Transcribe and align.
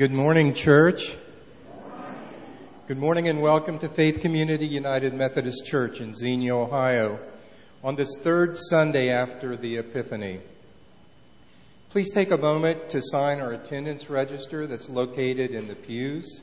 Good 0.00 0.12
morning, 0.12 0.54
church. 0.54 1.18
Good 2.88 2.96
morning 2.96 3.28
and 3.28 3.42
welcome 3.42 3.78
to 3.80 3.88
Faith 3.90 4.22
Community 4.22 4.66
United 4.66 5.12
Methodist 5.12 5.66
Church 5.66 6.00
in 6.00 6.14
Xenia, 6.14 6.56
Ohio, 6.56 7.18
on 7.84 7.96
this 7.96 8.08
third 8.20 8.56
Sunday 8.56 9.10
after 9.10 9.58
the 9.58 9.76
Epiphany. 9.76 10.40
Please 11.90 12.10
take 12.14 12.30
a 12.30 12.38
moment 12.38 12.88
to 12.88 13.02
sign 13.02 13.40
our 13.40 13.52
attendance 13.52 14.08
register 14.08 14.66
that's 14.66 14.88
located 14.88 15.50
in 15.50 15.68
the 15.68 15.74
pews. 15.74 16.40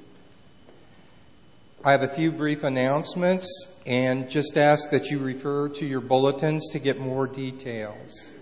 I 1.83 1.93
have 1.93 2.03
a 2.03 2.07
few 2.07 2.31
brief 2.31 2.63
announcements 2.63 3.49
and 3.87 4.29
just 4.29 4.55
ask 4.55 4.91
that 4.91 5.09
you 5.09 5.17
refer 5.17 5.67
to 5.69 5.85
your 5.87 6.01
bulletins 6.01 6.69
to 6.73 6.77
get 6.77 6.99
more 6.99 7.25
details. 7.25 8.33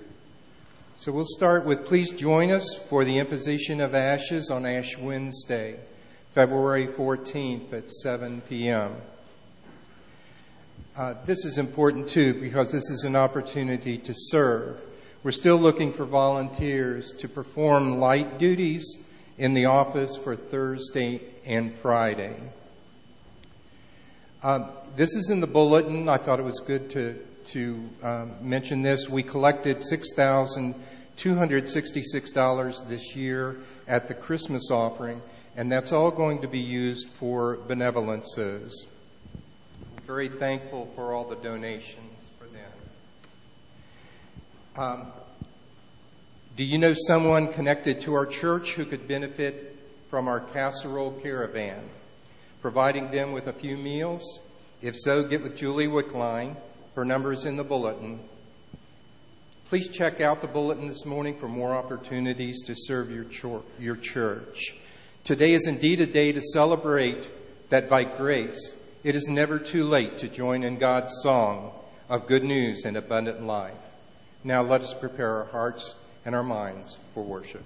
So 0.97 1.11
we'll 1.11 1.25
start 1.25 1.65
with 1.65 1.85
please 1.85 2.09
join 2.11 2.51
us 2.51 2.73
for 2.87 3.03
the 3.03 3.17
imposition 3.17 3.81
of 3.81 3.93
ashes 3.93 4.49
on 4.49 4.65
Ash 4.65 4.97
Wednesday, 4.97 5.75
February 6.29 6.87
14th 6.87 7.73
at 7.73 7.89
7 7.89 8.39
p.m. 8.47 8.95
Uh, 10.95 11.15
this 11.25 11.43
is 11.43 11.57
important 11.57 12.07
too 12.07 12.33
because 12.35 12.71
this 12.71 12.89
is 12.89 13.03
an 13.03 13.13
opportunity 13.13 13.97
to 13.97 14.13
serve. 14.15 14.79
We're 15.21 15.31
still 15.31 15.57
looking 15.57 15.91
for 15.91 16.05
volunteers 16.05 17.11
to 17.17 17.27
perform 17.27 17.99
light 17.99 18.39
duties 18.39 19.03
in 19.37 19.53
the 19.53 19.65
office 19.65 20.15
for 20.15 20.37
Thursday 20.37 21.19
and 21.45 21.75
Friday. 21.75 22.37
Uh, 24.41 24.69
this 24.95 25.13
is 25.13 25.29
in 25.29 25.41
the 25.41 25.47
bulletin. 25.47 26.07
I 26.07 26.15
thought 26.15 26.39
it 26.39 26.43
was 26.43 26.61
good 26.61 26.89
to 26.91 27.19
to 27.45 27.89
um, 28.01 28.31
mention 28.41 28.81
this. 28.81 29.09
We 29.09 29.23
collected 29.23 29.81
$6,266 31.17 32.87
this 32.87 33.15
year 33.15 33.57
at 33.87 34.07
the 34.07 34.13
Christmas 34.13 34.69
offering, 34.71 35.21
and 35.55 35.71
that's 35.71 35.91
all 35.91 36.11
going 36.11 36.41
to 36.41 36.47
be 36.47 36.59
used 36.59 37.09
for 37.09 37.57
benevolences. 37.67 38.71
Very 40.05 40.29
thankful 40.29 40.91
for 40.95 41.13
all 41.13 41.25
the 41.25 41.35
donations 41.37 42.29
for 42.37 42.45
them. 42.45 42.71
Um, 44.75 45.07
do 46.55 46.63
you 46.63 46.77
know 46.77 46.93
someone 46.93 47.51
connected 47.51 48.01
to 48.01 48.13
our 48.13 48.25
church 48.25 48.73
who 48.73 48.85
could 48.85 49.07
benefit 49.07 49.77
from 50.09 50.27
our 50.27 50.39
casserole 50.39 51.11
caravan, 51.21 51.89
providing 52.61 53.11
them 53.11 53.31
with 53.31 53.47
a 53.47 53.53
few 53.53 53.77
meals? 53.77 54.39
If 54.81 54.95
so, 54.95 55.23
get 55.23 55.41
with 55.41 55.57
Julie 55.57 55.87
Wickline 55.87 56.55
her 56.95 57.03
number 57.03 57.33
is 57.33 57.45
in 57.45 57.57
the 57.57 57.63
bulletin. 57.63 58.21
Please 59.65 59.89
check 59.89 60.21
out 60.21 60.41
the 60.41 60.47
bulletin 60.47 60.87
this 60.87 61.07
morning 61.07 61.35
for 61.35 61.47
more 61.47 61.73
opportunities 61.73 62.61
to 62.61 62.75
serve 62.75 63.09
your, 63.09 63.63
your 63.79 63.95
church. 63.95 64.75
Today 65.23 65.53
is 65.53 65.65
indeed 65.65 65.99
a 66.01 66.05
day 66.05 66.31
to 66.31 66.39
celebrate 66.39 67.31
that 67.69 67.89
by 67.89 68.03
grace, 68.03 68.77
it 69.03 69.15
is 69.15 69.27
never 69.27 69.57
too 69.57 69.83
late 69.83 70.19
to 70.19 70.27
join 70.27 70.63
in 70.63 70.77
God's 70.77 71.11
song 71.23 71.71
of 72.09 72.27
good 72.27 72.43
news 72.43 72.85
and 72.85 72.95
abundant 72.95 73.41
life. 73.41 73.73
Now 74.43 74.61
let 74.61 74.81
us 74.81 74.93
prepare 74.93 75.31
our 75.37 75.45
hearts 75.45 75.95
and 76.25 76.35
our 76.35 76.43
minds 76.43 76.99
for 77.15 77.23
worship. 77.23 77.63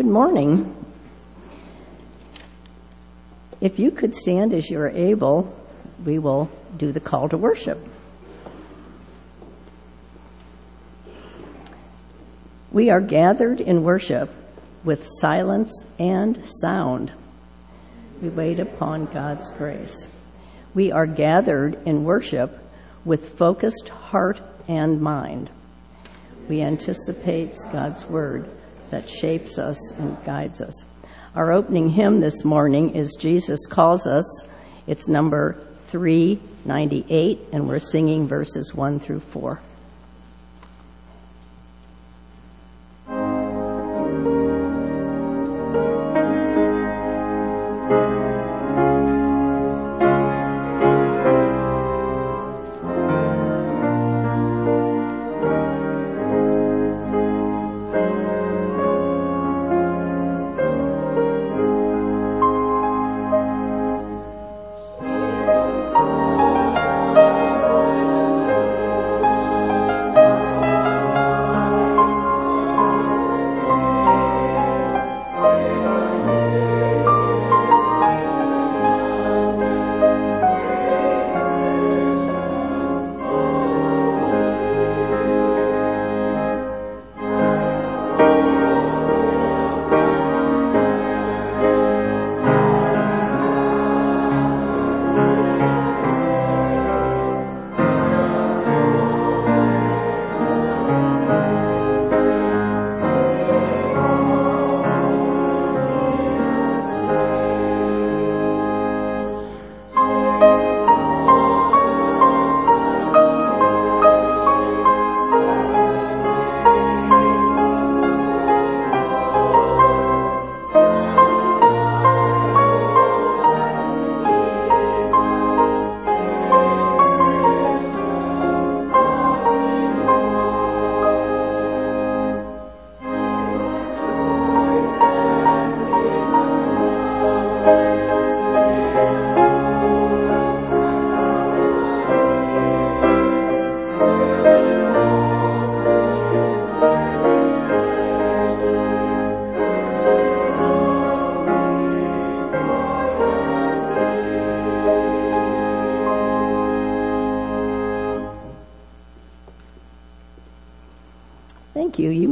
Good 0.00 0.06
morning. 0.06 0.74
If 3.60 3.78
you 3.78 3.90
could 3.90 4.14
stand 4.14 4.54
as 4.54 4.70
you're 4.70 4.88
able, 4.88 5.54
we 6.06 6.18
will 6.18 6.50
do 6.74 6.90
the 6.90 7.00
call 7.00 7.28
to 7.28 7.36
worship. 7.36 7.78
We 12.72 12.88
are 12.88 13.02
gathered 13.02 13.60
in 13.60 13.82
worship 13.82 14.30
with 14.84 15.06
silence 15.06 15.84
and 15.98 16.48
sound. 16.48 17.12
We 18.22 18.30
wait 18.30 18.58
upon 18.58 19.04
God's 19.04 19.50
grace. 19.50 20.08
We 20.72 20.92
are 20.92 21.06
gathered 21.06 21.76
in 21.86 22.04
worship 22.04 22.58
with 23.04 23.36
focused 23.36 23.90
heart 23.90 24.40
and 24.66 25.02
mind. 25.02 25.50
We 26.48 26.62
anticipate 26.62 27.54
God's 27.70 28.06
word 28.06 28.48
that 28.90 29.08
shapes 29.08 29.58
us 29.58 29.92
and 29.92 30.22
guides 30.24 30.60
us. 30.60 30.84
Our 31.34 31.52
opening 31.52 31.90
hymn 31.90 32.20
this 32.20 32.44
morning 32.44 32.94
is 32.96 33.16
Jesus 33.18 33.66
Calls 33.66 34.06
Us. 34.06 34.48
It's 34.86 35.08
number 35.08 35.64
398, 35.86 37.40
and 37.52 37.68
we're 37.68 37.78
singing 37.78 38.26
verses 38.26 38.74
1 38.74 39.00
through 39.00 39.20
4. 39.20 39.60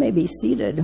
May 0.08 0.22
be 0.22 0.26
seated. 0.26 0.82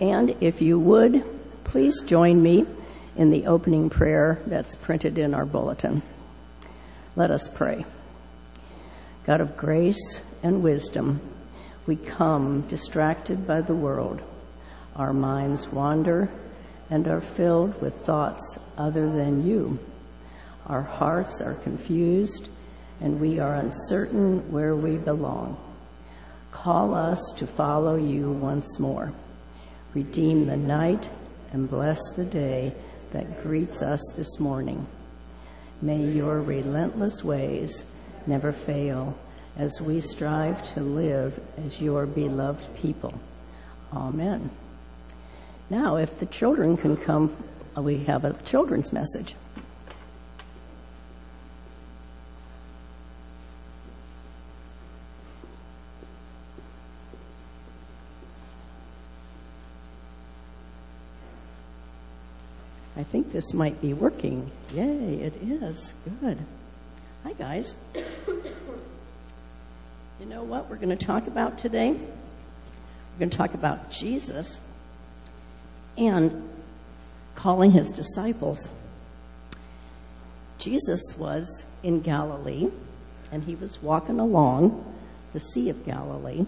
And 0.00 0.34
if 0.40 0.60
you 0.60 0.80
would, 0.80 1.22
please 1.62 2.00
join 2.00 2.42
me 2.42 2.66
in 3.14 3.30
the 3.30 3.46
opening 3.46 3.88
prayer 3.88 4.40
that's 4.46 4.74
printed 4.74 5.16
in 5.16 5.32
our 5.32 5.46
bulletin. 5.46 6.02
Let 7.14 7.30
us 7.30 7.46
pray. 7.46 7.84
God 9.26 9.40
of 9.40 9.56
grace 9.56 10.22
and 10.42 10.64
wisdom, 10.64 11.20
we 11.86 11.94
come 11.94 12.62
distracted 12.62 13.46
by 13.46 13.60
the 13.60 13.76
world. 13.76 14.20
Our 14.96 15.12
minds 15.12 15.68
wander 15.68 16.32
and 16.90 17.06
are 17.06 17.20
filled 17.20 17.80
with 17.80 17.94
thoughts 17.94 18.58
other 18.76 19.08
than 19.08 19.46
you. 19.46 19.78
Our 20.66 20.82
hearts 20.82 21.40
are 21.40 21.54
confused 21.54 22.48
and 23.00 23.20
we 23.20 23.38
are 23.38 23.54
uncertain 23.54 24.50
where 24.50 24.74
we 24.74 24.96
belong. 24.96 25.71
Call 26.52 26.94
us 26.94 27.20
to 27.38 27.46
follow 27.46 27.96
you 27.96 28.30
once 28.30 28.78
more. 28.78 29.12
Redeem 29.94 30.46
the 30.46 30.56
night 30.56 31.10
and 31.52 31.68
bless 31.68 32.00
the 32.12 32.24
day 32.24 32.72
that 33.10 33.42
greets 33.42 33.82
us 33.82 34.00
this 34.16 34.38
morning. 34.38 34.86
May 35.80 36.04
your 36.04 36.40
relentless 36.40 37.24
ways 37.24 37.84
never 38.26 38.52
fail 38.52 39.16
as 39.56 39.80
we 39.80 40.00
strive 40.00 40.62
to 40.74 40.80
live 40.80 41.40
as 41.66 41.80
your 41.80 42.06
beloved 42.06 42.74
people. 42.76 43.18
Amen. 43.92 44.50
Now, 45.68 45.96
if 45.96 46.18
the 46.18 46.26
children 46.26 46.76
can 46.76 46.96
come, 46.96 47.36
we 47.76 47.98
have 48.04 48.24
a 48.24 48.34
children's 48.44 48.92
message. 48.92 49.34
I 63.02 63.04
think 63.04 63.32
this 63.32 63.52
might 63.52 63.80
be 63.80 63.94
working. 63.94 64.48
Yay, 64.72 65.14
it 65.14 65.34
is. 65.42 65.92
Good. 66.20 66.38
Hi, 67.24 67.32
guys. 67.32 67.74
You 67.96 68.04
know 70.26 70.44
what 70.44 70.70
we're 70.70 70.76
going 70.76 70.96
to 70.96 71.06
talk 71.06 71.26
about 71.26 71.58
today? 71.58 71.90
We're 71.90 73.18
going 73.18 73.30
to 73.30 73.36
talk 73.36 73.54
about 73.54 73.90
Jesus 73.90 74.60
and 75.98 76.48
calling 77.34 77.72
his 77.72 77.90
disciples. 77.90 78.68
Jesus 80.58 81.02
was 81.18 81.64
in 81.82 82.02
Galilee 82.02 82.68
and 83.32 83.42
he 83.42 83.56
was 83.56 83.82
walking 83.82 84.20
along 84.20 84.94
the 85.32 85.40
Sea 85.40 85.70
of 85.70 85.84
Galilee 85.84 86.46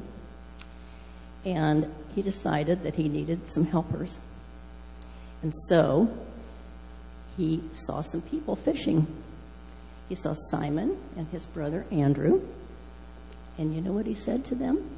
and 1.44 1.92
he 2.14 2.22
decided 2.22 2.84
that 2.84 2.94
he 2.94 3.08
needed 3.08 3.48
some 3.48 3.66
helpers. 3.66 4.20
And 5.42 5.52
so 5.52 6.16
he 7.36 7.62
saw 7.72 8.00
some 8.00 8.22
people 8.22 8.56
fishing. 8.56 9.06
He 10.08 10.14
saw 10.14 10.34
Simon 10.50 10.96
and 11.16 11.26
his 11.28 11.46
brother 11.46 11.84
Andrew. 11.90 12.42
And 13.58 13.74
you 13.74 13.80
know 13.80 13.92
what 13.92 14.06
he 14.06 14.14
said 14.14 14.44
to 14.46 14.54
them? 14.54 14.88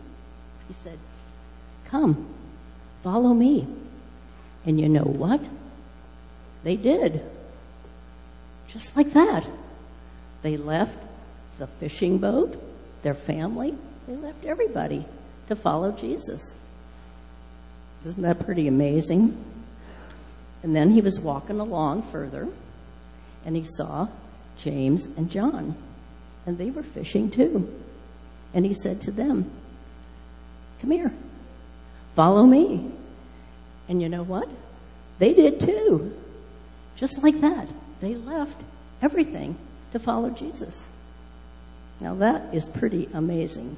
He 0.68 0.74
said, 0.74 0.98
Come, 1.86 2.26
follow 3.02 3.32
me. 3.32 3.66
And 4.64 4.80
you 4.80 4.88
know 4.88 5.04
what? 5.04 5.48
They 6.64 6.76
did. 6.76 7.22
Just 8.66 8.96
like 8.96 9.12
that. 9.12 9.48
They 10.42 10.56
left 10.56 11.02
the 11.58 11.66
fishing 11.66 12.18
boat, 12.18 12.60
their 13.02 13.14
family, 13.14 13.74
they 14.06 14.16
left 14.16 14.44
everybody 14.44 15.04
to 15.48 15.56
follow 15.56 15.92
Jesus. 15.92 16.54
Isn't 18.04 18.22
that 18.22 18.44
pretty 18.44 18.68
amazing? 18.68 19.36
And 20.66 20.74
then 20.74 20.90
he 20.90 21.00
was 21.00 21.20
walking 21.20 21.60
along 21.60 22.02
further 22.02 22.48
and 23.44 23.54
he 23.54 23.62
saw 23.62 24.08
James 24.58 25.04
and 25.04 25.30
John, 25.30 25.76
and 26.44 26.58
they 26.58 26.70
were 26.70 26.82
fishing 26.82 27.30
too. 27.30 27.72
And 28.52 28.66
he 28.66 28.74
said 28.74 29.00
to 29.02 29.12
them, 29.12 29.48
Come 30.80 30.90
here, 30.90 31.12
follow 32.16 32.42
me. 32.42 32.90
And 33.88 34.02
you 34.02 34.08
know 34.08 34.24
what? 34.24 34.48
They 35.20 35.34
did 35.34 35.60
too. 35.60 36.12
Just 36.96 37.22
like 37.22 37.40
that. 37.42 37.68
They 38.00 38.16
left 38.16 38.64
everything 39.00 39.56
to 39.92 40.00
follow 40.00 40.30
Jesus. 40.30 40.84
Now 42.00 42.16
that 42.16 42.52
is 42.52 42.66
pretty 42.66 43.08
amazing. 43.14 43.76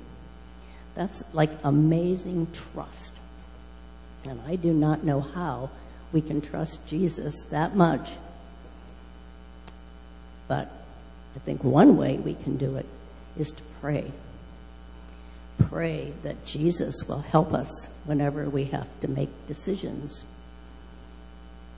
That's 0.94 1.22
like 1.34 1.50
amazing 1.62 2.46
trust. 2.54 3.20
And 4.24 4.40
I 4.46 4.56
do 4.56 4.72
not 4.72 5.04
know 5.04 5.20
how 5.20 5.68
we 6.12 6.20
can 6.20 6.40
trust 6.40 6.86
Jesus 6.86 7.42
that 7.50 7.76
much. 7.76 8.10
But 10.46 10.70
I 11.36 11.38
think 11.40 11.62
one 11.62 11.96
way 11.96 12.16
we 12.16 12.34
can 12.34 12.56
do 12.56 12.76
it 12.76 12.86
is 13.38 13.50
to 13.52 13.62
pray. 13.80 14.10
Pray 15.68 16.12
that 16.22 16.44
Jesus 16.44 17.04
will 17.06 17.20
help 17.20 17.52
us 17.52 17.88
whenever 18.04 18.48
we 18.48 18.64
have 18.64 18.88
to 19.00 19.08
make 19.08 19.28
decisions. 19.46 20.24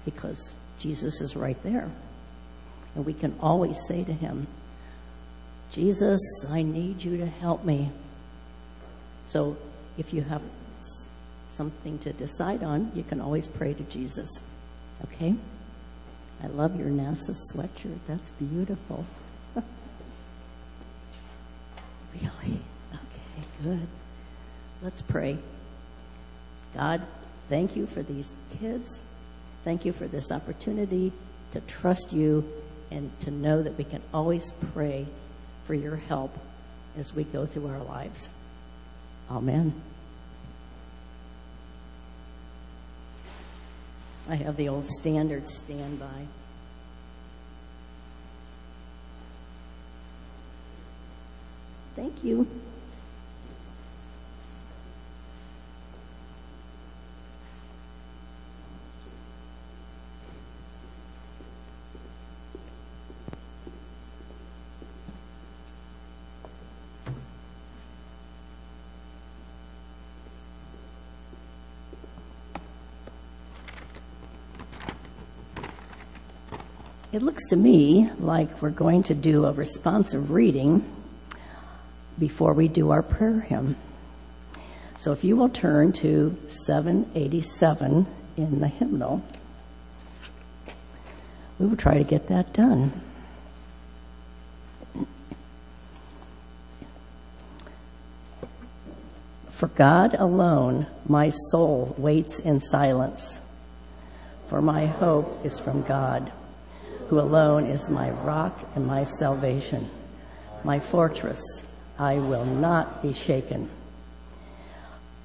Because 0.04 0.54
Jesus 0.78 1.20
is 1.20 1.34
right 1.34 1.60
there. 1.62 1.90
And 2.94 3.04
we 3.04 3.12
can 3.12 3.37
always 3.40 3.84
say 3.87 4.04
to 4.04 4.12
him, 4.12 4.46
Jesus, 5.70 6.20
I 6.49 6.62
need 6.62 7.02
you 7.02 7.18
to 7.18 7.26
help 7.26 7.64
me. 7.64 7.90
So 9.25 9.56
if 9.99 10.12
you 10.12 10.22
have 10.22 10.42
something 11.50 11.99
to 11.99 12.12
decide 12.12 12.62
on, 12.62 12.92
you 12.95 13.02
can 13.02 13.21
always 13.21 13.47
pray 13.47 13.75
to 13.75 13.83
Jesus. 13.85 14.40
Okay? 15.04 15.35
I 16.42 16.47
love 16.47 16.78
your 16.78 16.88
NASA 16.88 17.37
sweatshirt. 17.52 17.99
That's 18.07 18.30
beautiful. 18.30 19.04
really? 22.14 22.61
Okay, 22.92 23.45
good. 23.62 23.87
Let's 24.83 25.02
pray. 25.02 25.37
God, 26.75 27.02
thank 27.49 27.76
you 27.76 27.87
for 27.87 28.02
these 28.02 28.30
kids. 28.59 29.00
Thank 29.64 29.85
you 29.85 29.92
for 29.92 30.07
this 30.07 30.33
opportunity 30.33 31.12
to 31.52 31.61
trust 31.61 32.12
you 32.12 32.50
and 32.90 33.11
to 33.21 33.30
know 33.30 33.62
that 33.62 33.76
we 33.76 33.85
can 33.85 34.02
always 34.14 34.50
pray 34.73 35.07
for 35.64 35.75
your 35.75 35.97
help 35.97 36.37
as 36.97 37.14
we 37.14 37.25
go 37.25 37.45
through 37.45 37.69
our 37.69 37.83
lives. 37.83 38.30
Amen. 39.30 39.75
I 44.30 44.37
have 44.37 44.56
the 44.56 44.68
old 44.68 44.87
standard 44.87 45.49
standby. 45.49 46.26
Thank 51.96 52.22
you. 52.22 52.46
It 77.12 77.23
looks 77.23 77.47
to 77.47 77.57
me 77.57 78.09
like 78.21 78.62
we're 78.62 78.71
going 78.71 79.02
to 79.05 79.17
do 79.17 79.45
a 79.45 79.52
responsive 79.52 80.31
reading 80.31 80.85
before 82.21 82.52
we 82.52 82.69
do 82.69 82.90
our 82.90 83.02
prayer 83.02 83.40
hymn. 83.40 83.75
So 84.97 85.11
if 85.11 85.25
you 85.25 85.35
will 85.35 85.49
turn 85.49 85.90
to 85.95 86.38
787 86.47 88.07
in 88.37 88.61
the 88.61 88.69
hymnal, 88.69 89.25
we 91.59 91.67
will 91.67 91.76
try 91.76 91.95
to 91.99 92.05
get 92.05 92.29
that 92.29 92.52
done. 92.52 92.93
For 99.49 99.67
God 99.67 100.14
alone, 100.14 100.87
my 101.09 101.31
soul 101.31 101.93
waits 101.99 102.38
in 102.38 102.61
silence, 102.61 103.40
for 104.47 104.62
my 104.62 104.87
hope 104.87 105.45
is 105.45 105.59
from 105.59 105.83
God 105.83 106.31
who 107.11 107.19
alone 107.19 107.67
is 107.67 107.90
my 107.90 108.09
rock 108.09 108.57
and 108.76 108.87
my 108.87 109.02
salvation, 109.02 109.90
my 110.62 110.79
fortress. 110.79 111.43
I 111.99 112.14
will 112.14 112.45
not 112.45 113.02
be 113.02 113.12
shaken. 113.12 113.69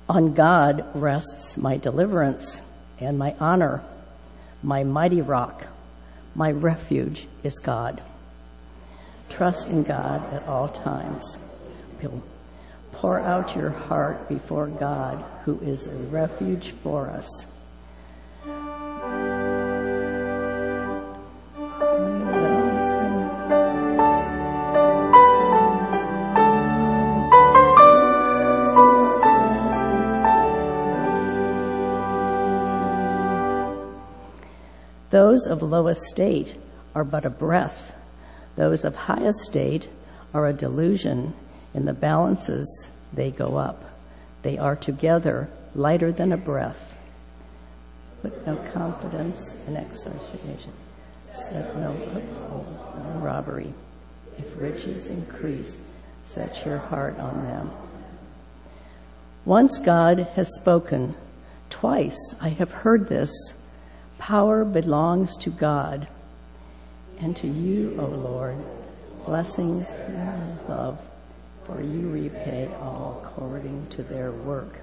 On 0.10 0.34
God 0.34 0.84
rests 0.96 1.58
my 1.58 1.78
deliverance 1.78 2.60
and 3.00 3.20
my 3.20 3.36
honor, 3.40 3.86
my 4.64 4.84
mighty 4.84 5.22
rock. 5.22 5.68
My 6.34 6.52
refuge 6.52 7.28
is 7.44 7.60
God. 7.60 8.02
Trust 9.30 9.68
in 9.68 9.84
God 9.84 10.34
at 10.34 10.48
all 10.48 10.68
times. 10.68 11.38
Pour 12.94 13.20
out 13.20 13.56
your 13.56 13.70
heart 13.70 14.28
before 14.28 14.68
God, 14.68 15.24
who 15.44 15.60
is 15.60 15.86
a 15.86 15.92
refuge 15.92 16.72
for 16.72 17.12
us. 17.12 17.46
Those 35.36 35.48
of 35.48 35.62
low 35.62 35.88
estate 35.88 36.56
are 36.96 37.04
but 37.04 37.26
a 37.26 37.30
breath. 37.30 37.94
Those 38.56 38.86
of 38.86 38.96
high 38.96 39.26
estate 39.26 39.90
are 40.34 40.48
a 40.48 40.54
delusion. 40.54 41.34
In 41.74 41.84
the 41.84 41.92
balances, 41.92 42.88
they 43.12 43.32
go 43.32 43.58
up. 43.58 43.84
They 44.44 44.58
are 44.58 44.78
together 44.78 45.50
lighter 45.76 46.14
than 46.14 46.32
a 46.32 46.38
breath. 46.38 46.96
Put 48.22 48.48
no 48.48 48.56
confidence 48.56 49.58
in 49.68 49.76
extortion. 49.76 50.72
Set 51.34 51.76
no 51.80 51.92
hopes 51.92 52.40
in 52.96 53.22
robbery. 53.22 53.74
If 54.38 54.56
riches 54.56 55.10
increase, 55.10 55.78
set 56.24 56.66
your 56.66 56.78
heart 56.78 57.20
on 57.20 57.44
them. 57.44 57.72
Once 59.44 59.80
God 59.80 60.30
has 60.36 60.56
spoken. 60.56 61.14
Twice 61.70 62.36
I 62.40 62.48
have 62.48 62.72
heard 62.72 63.10
this 63.10 63.54
Power 64.26 64.66
belongs 64.66 65.38
to 65.38 65.52
God 65.52 66.08
and 67.20 67.36
to 67.38 67.48
you, 67.48 67.96
O 68.00 68.08
Lord. 68.08 68.58
Blessings 69.24 69.92
and 69.92 70.68
love, 70.68 71.00
for 71.66 71.80
you 71.80 72.10
repay 72.10 72.68
all 72.82 73.22
according 73.24 73.86
to 73.90 74.02
their 74.02 74.32
work. 74.32 74.82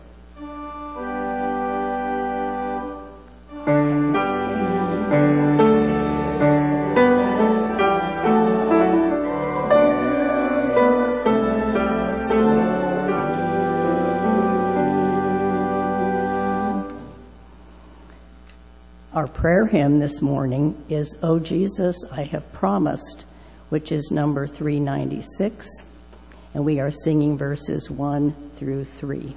Hymn 19.73 20.01
this 20.01 20.21
morning 20.21 20.77
is, 20.91 21.17
O 21.23 21.39
Jesus, 21.39 21.97
I 22.13 22.25
have 22.25 22.53
promised, 22.53 23.25
which 23.71 23.91
is 23.91 24.11
number 24.11 24.47
396, 24.47 25.67
and 26.53 26.63
we 26.63 26.79
are 26.79 26.91
singing 26.91 27.39
verses 27.39 27.91
1 27.91 28.35
through 28.57 28.85
3. 28.85 29.35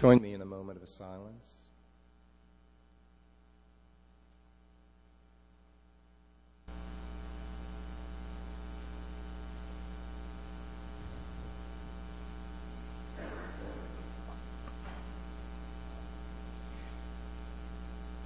Join 0.00 0.22
me 0.22 0.32
in 0.32 0.40
a 0.40 0.44
moment 0.44 0.80
of 0.80 0.88
silence. 0.88 1.56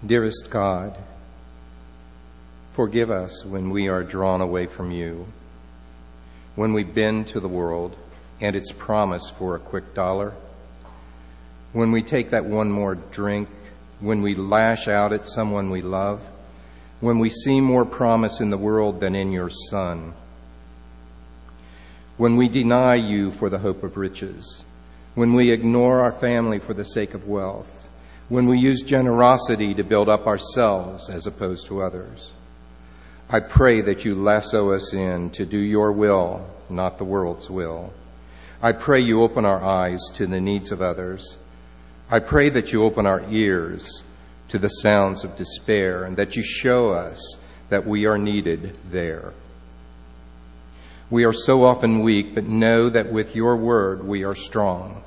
Dearest 0.04 0.50
God, 0.50 0.98
forgive 2.74 3.10
us 3.10 3.46
when 3.46 3.70
we 3.70 3.88
are 3.88 4.02
drawn 4.02 4.42
away 4.42 4.66
from 4.66 4.90
you, 4.90 5.26
when 6.54 6.74
we 6.74 6.84
bend 6.84 7.28
to 7.28 7.40
the 7.40 7.48
world 7.48 7.96
and 8.42 8.54
its 8.54 8.70
promise 8.72 9.30
for 9.30 9.56
a 9.56 9.58
quick 9.58 9.94
dollar 9.94 10.34
when 11.72 11.92
we 11.92 12.02
take 12.02 12.30
that 12.30 12.44
one 12.44 12.70
more 12.70 12.94
drink, 12.94 13.48
when 14.00 14.22
we 14.22 14.34
lash 14.34 14.88
out 14.88 15.12
at 15.12 15.26
someone 15.26 15.70
we 15.70 15.82
love, 15.82 16.26
when 17.00 17.18
we 17.18 17.28
see 17.28 17.60
more 17.60 17.84
promise 17.84 18.40
in 18.40 18.50
the 18.50 18.58
world 18.58 19.00
than 19.00 19.14
in 19.14 19.32
your 19.32 19.50
Son, 19.50 20.12
when 22.16 22.36
we 22.36 22.48
deny 22.48 22.94
you 22.94 23.30
for 23.30 23.48
the 23.48 23.58
hope 23.58 23.82
of 23.82 23.96
riches, 23.96 24.64
when 25.14 25.34
we 25.34 25.50
ignore 25.50 26.00
our 26.00 26.12
family 26.12 26.58
for 26.58 26.74
the 26.74 26.84
sake 26.84 27.14
of 27.14 27.26
wealth, 27.26 27.90
when 28.28 28.46
we 28.46 28.58
use 28.58 28.82
generosity 28.82 29.74
to 29.74 29.82
build 29.82 30.08
up 30.08 30.26
ourselves 30.26 31.10
as 31.10 31.26
opposed 31.26 31.66
to 31.66 31.82
others. 31.82 32.32
I 33.28 33.40
pray 33.40 33.80
that 33.82 34.04
you 34.04 34.14
lasso 34.14 34.72
us 34.72 34.94
in 34.94 35.30
to 35.30 35.44
do 35.44 35.58
your 35.58 35.92
will, 35.92 36.46
not 36.70 36.98
the 36.98 37.04
world's 37.04 37.50
will. 37.50 37.92
I 38.62 38.72
pray 38.72 39.00
you 39.00 39.22
open 39.22 39.44
our 39.44 39.62
eyes 39.62 40.00
to 40.14 40.26
the 40.26 40.40
needs 40.40 40.70
of 40.70 40.80
others. 40.80 41.36
I 42.12 42.19
pray 42.19 42.50
that 42.50 42.75
you 42.75 42.83
open 42.83 43.07
our 43.07 43.25
ears 43.31 44.03
to 44.48 44.59
the 44.59 44.68
sounds 44.68 45.25
of 45.25 45.35
despair 45.35 46.05
and 46.05 46.14
that 46.18 46.37
you 46.37 46.42
show 46.42 46.92
us 46.92 47.38
that 47.70 47.87
we 47.87 48.05
are 48.05 48.18
needed 48.18 48.77
there. 48.90 49.33
We 51.09 51.25
are 51.25 51.33
so 51.33 51.64
often 51.64 52.03
weak, 52.03 52.35
but 52.35 52.44
know 52.44 52.90
that 52.90 53.11
with 53.11 53.35
your 53.35 53.57
word 53.57 54.07
we 54.07 54.25
are 54.25 54.35
strong. 54.35 55.03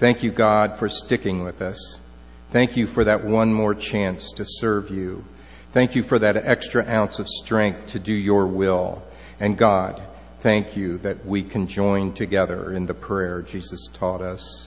Thank 0.00 0.24
you, 0.24 0.32
God, 0.32 0.76
for 0.76 0.88
sticking 0.88 1.44
with 1.44 1.62
us. 1.62 2.00
Thank 2.50 2.76
you 2.76 2.88
for 2.88 3.04
that 3.04 3.22
one 3.22 3.54
more 3.54 3.76
chance 3.76 4.32
to 4.32 4.44
serve 4.44 4.90
you. 4.90 5.24
Thank 5.70 5.94
you 5.94 6.02
for 6.02 6.18
that 6.18 6.36
extra 6.36 6.84
ounce 6.84 7.20
of 7.20 7.28
strength 7.28 7.92
to 7.92 8.00
do 8.00 8.12
your 8.12 8.48
will. 8.48 9.04
And 9.38 9.56
God, 9.56 10.02
thank 10.40 10.76
you 10.76 10.98
that 10.98 11.24
we 11.24 11.44
can 11.44 11.68
join 11.68 12.12
together 12.12 12.72
in 12.72 12.86
the 12.86 12.94
prayer 12.94 13.40
Jesus 13.40 13.86
taught 13.92 14.20
us. 14.20 14.66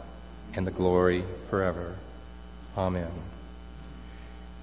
and 0.55 0.65
the 0.65 0.71
glory 0.71 1.23
forever. 1.49 1.95
Amen. 2.77 3.11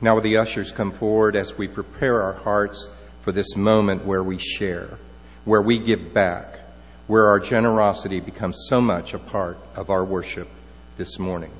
Now, 0.00 0.14
will 0.14 0.22
the 0.22 0.36
ushers 0.36 0.72
come 0.72 0.92
forward 0.92 1.34
as 1.34 1.58
we 1.58 1.68
prepare 1.68 2.22
our 2.22 2.34
hearts 2.34 2.88
for 3.20 3.32
this 3.32 3.56
moment 3.56 4.04
where 4.04 4.22
we 4.22 4.38
share? 4.38 4.98
where 5.48 5.62
we 5.62 5.78
give 5.78 6.12
back, 6.12 6.60
where 7.06 7.26
our 7.26 7.40
generosity 7.40 8.20
becomes 8.20 8.66
so 8.68 8.82
much 8.82 9.14
a 9.14 9.18
part 9.18 9.56
of 9.76 9.88
our 9.88 10.04
worship 10.04 10.46
this 10.98 11.18
morning. 11.18 11.50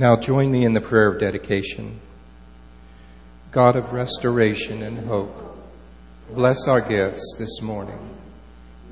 Now 0.00 0.16
join 0.16 0.50
me 0.50 0.64
in 0.64 0.72
the 0.72 0.80
prayer 0.80 1.12
of 1.12 1.20
dedication. 1.20 2.00
God 3.50 3.76
of 3.76 3.92
restoration 3.92 4.82
and 4.82 5.06
hope, 5.06 5.36
bless 6.30 6.66
our 6.66 6.80
gifts 6.80 7.36
this 7.38 7.60
morning. 7.60 8.16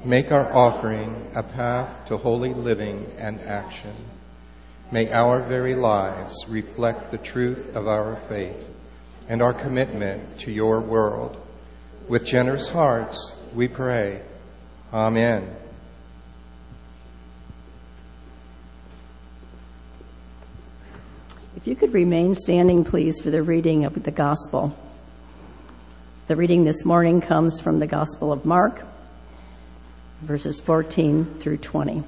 Make 0.04 0.30
our 0.30 0.52
offering 0.52 1.30
a 1.34 1.42
path 1.42 2.04
to 2.08 2.18
holy 2.18 2.52
living 2.52 3.10
and 3.16 3.40
action. 3.40 3.94
May 4.92 5.10
our 5.10 5.40
very 5.40 5.74
lives 5.74 6.44
reflect 6.46 7.10
the 7.10 7.16
truth 7.16 7.74
of 7.74 7.88
our 7.88 8.16
faith 8.28 8.68
and 9.30 9.40
our 9.40 9.54
commitment 9.54 10.38
to 10.40 10.52
your 10.52 10.78
world. 10.78 11.42
With 12.06 12.26
generous 12.26 12.68
hearts, 12.68 13.34
we 13.54 13.66
pray. 13.66 14.20
Amen. 14.92 15.56
If 21.58 21.66
you 21.66 21.74
could 21.74 21.92
remain 21.92 22.36
standing, 22.36 22.84
please, 22.84 23.20
for 23.20 23.30
the 23.30 23.42
reading 23.42 23.84
of 23.84 24.04
the 24.04 24.12
Gospel. 24.12 24.76
The 26.28 26.36
reading 26.36 26.62
this 26.62 26.84
morning 26.84 27.20
comes 27.20 27.58
from 27.58 27.80
the 27.80 27.86
Gospel 27.88 28.32
of 28.32 28.44
Mark, 28.44 28.84
verses 30.22 30.60
14 30.60 31.24
through 31.40 31.56
20. 31.56 32.04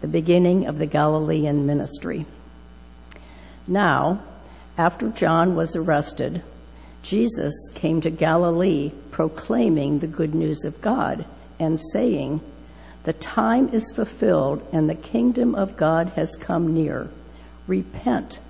The 0.00 0.08
beginning 0.08 0.66
of 0.66 0.78
the 0.78 0.86
Galilean 0.86 1.64
ministry. 1.64 2.26
Now, 3.68 4.20
after 4.76 5.10
John 5.10 5.54
was 5.54 5.76
arrested, 5.76 6.42
Jesus 7.04 7.70
came 7.76 8.00
to 8.00 8.10
Galilee 8.10 8.90
proclaiming 9.12 10.00
the 10.00 10.08
good 10.08 10.34
news 10.34 10.64
of 10.64 10.80
God 10.80 11.24
and 11.60 11.78
saying, 11.92 12.40
The 13.04 13.12
time 13.12 13.68
is 13.68 13.92
fulfilled 13.92 14.66
and 14.72 14.90
the 14.90 14.96
kingdom 14.96 15.54
of 15.54 15.76
God 15.76 16.08
has 16.16 16.34
come 16.34 16.74
near. 16.74 17.10
Repent 17.68 18.40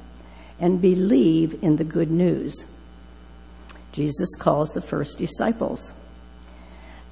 and 0.59 0.81
believe 0.81 1.62
in 1.62 1.76
the 1.76 1.85
good 1.85 2.11
news. 2.11 2.64
Jesus 3.92 4.35
calls 4.37 4.70
the 4.70 4.81
first 4.81 5.18
disciples. 5.18 5.92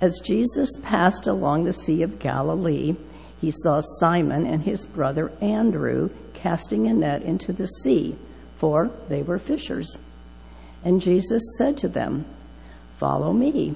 As 0.01 0.21
Jesus 0.25 0.71
passed 0.83 1.27
along 1.27 1.65
the 1.65 1.73
Sea 1.73 2.03
of 2.03 2.19
Galilee, 2.19 2.97
he 3.41 3.51
saw 3.51 3.81
Simon 3.99 4.47
and 4.47 4.63
his 4.63 4.87
brother 4.87 5.33
Andrew 5.41 6.11
casting 6.35 6.87
a 6.87 6.95
net 6.95 7.23
into 7.23 7.53
the 7.53 7.67
sea, 7.67 8.17
for 8.57 8.91
they 9.09 9.23
were 9.23 9.39
fishers. 9.39 9.99
And 10.85 11.03
Jesus 11.03 11.43
said 11.59 11.77
to 11.79 11.89
them, 11.89 12.25
Follow 12.99 13.33
me, 13.33 13.75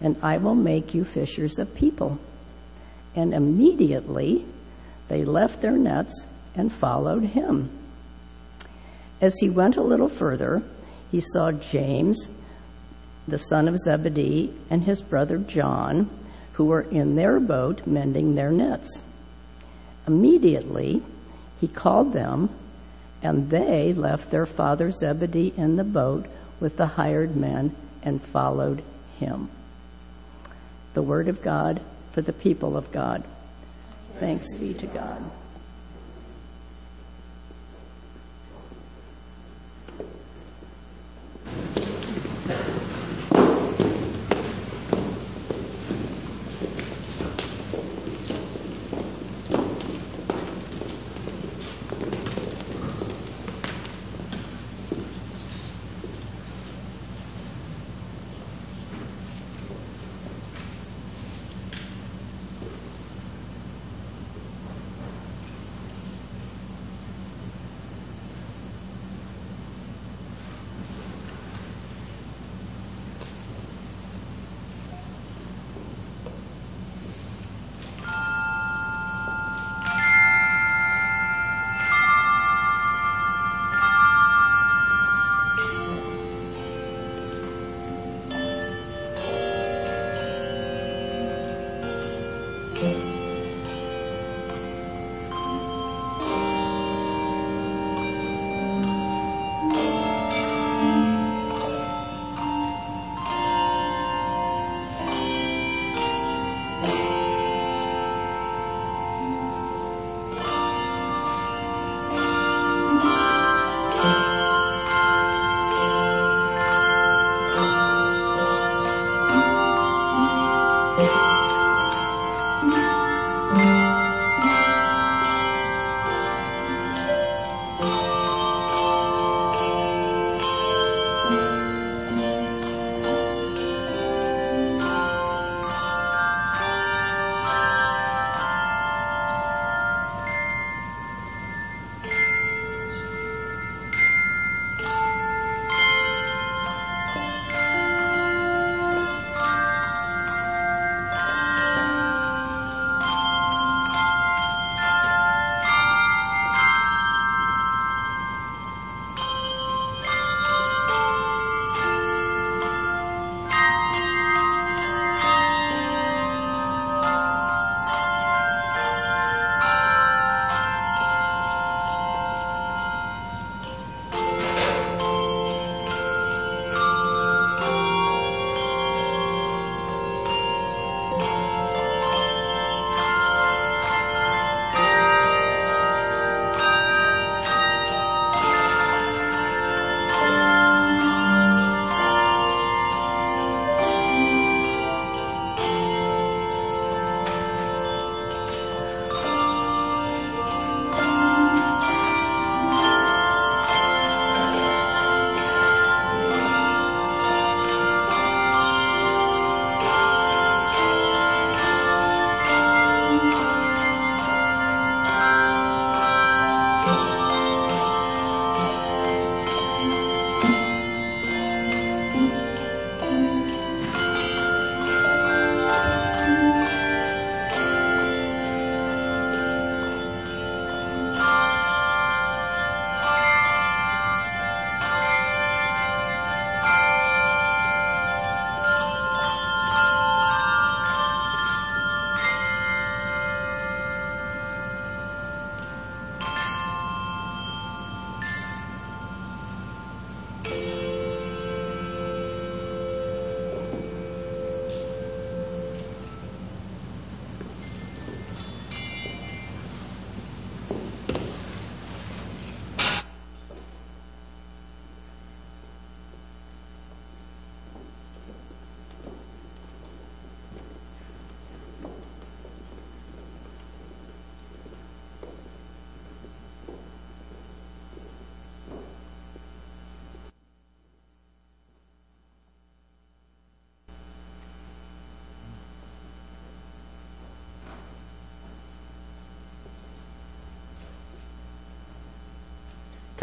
and 0.00 0.16
I 0.22 0.36
will 0.36 0.54
make 0.54 0.94
you 0.94 1.04
fishers 1.04 1.58
of 1.58 1.74
people. 1.74 2.18
And 3.16 3.32
immediately 3.32 4.44
they 5.08 5.24
left 5.24 5.60
their 5.60 5.76
nets 5.76 6.26
and 6.54 6.72
followed 6.72 7.24
him. 7.24 7.70
As 9.20 9.34
he 9.40 9.48
went 9.48 9.76
a 9.76 9.82
little 9.82 10.08
further, 10.08 10.62
he 11.10 11.20
saw 11.20 11.52
James, 11.52 12.28
the 13.26 13.38
son 13.38 13.68
of 13.68 13.78
Zebedee, 13.78 14.52
and 14.68 14.84
his 14.84 15.00
brother 15.00 15.38
John, 15.38 16.10
who 16.54 16.66
were 16.66 16.82
in 16.82 17.16
their 17.16 17.40
boat 17.40 17.86
mending 17.86 18.34
their 18.34 18.50
nets. 18.50 19.00
Immediately 20.06 21.02
he 21.60 21.68
called 21.68 22.12
them, 22.12 22.50
and 23.22 23.50
they 23.50 23.92
left 23.92 24.30
their 24.30 24.46
father 24.46 24.90
Zebedee 24.90 25.54
in 25.56 25.76
the 25.76 25.84
boat 25.84 26.26
with 26.60 26.76
the 26.76 26.86
hired 26.86 27.36
men 27.36 27.74
and 28.02 28.22
followed 28.22 28.82
him. 29.18 29.48
The 30.92 31.02
word 31.02 31.28
of 31.28 31.42
God 31.42 31.80
for 32.12 32.22
the 32.22 32.32
people 32.32 32.76
of 32.76 32.92
God. 32.92 33.24
Thanks 34.20 34.54
be 34.54 34.74
to 34.74 34.86
God. 34.86 35.22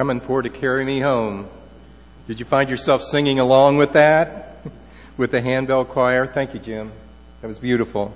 Coming 0.02 0.20
for 0.20 0.42
to 0.42 0.50
carry 0.50 0.84
me 0.84 1.00
home. 1.00 1.48
Did 2.26 2.40
you 2.40 2.46
find 2.48 2.72
yourself 2.72 3.04
singing 3.04 3.40
along 3.40 3.78
with 3.78 3.94
that? 3.94 4.58
with 5.16 5.30
the 5.30 5.42
handbell 5.42 5.86
choir? 5.86 6.26
Thank 6.26 6.56
you, 6.56 6.60
Jim. 6.60 6.92
That 7.40 7.48
was 7.48 7.60
beautiful. 7.60 8.12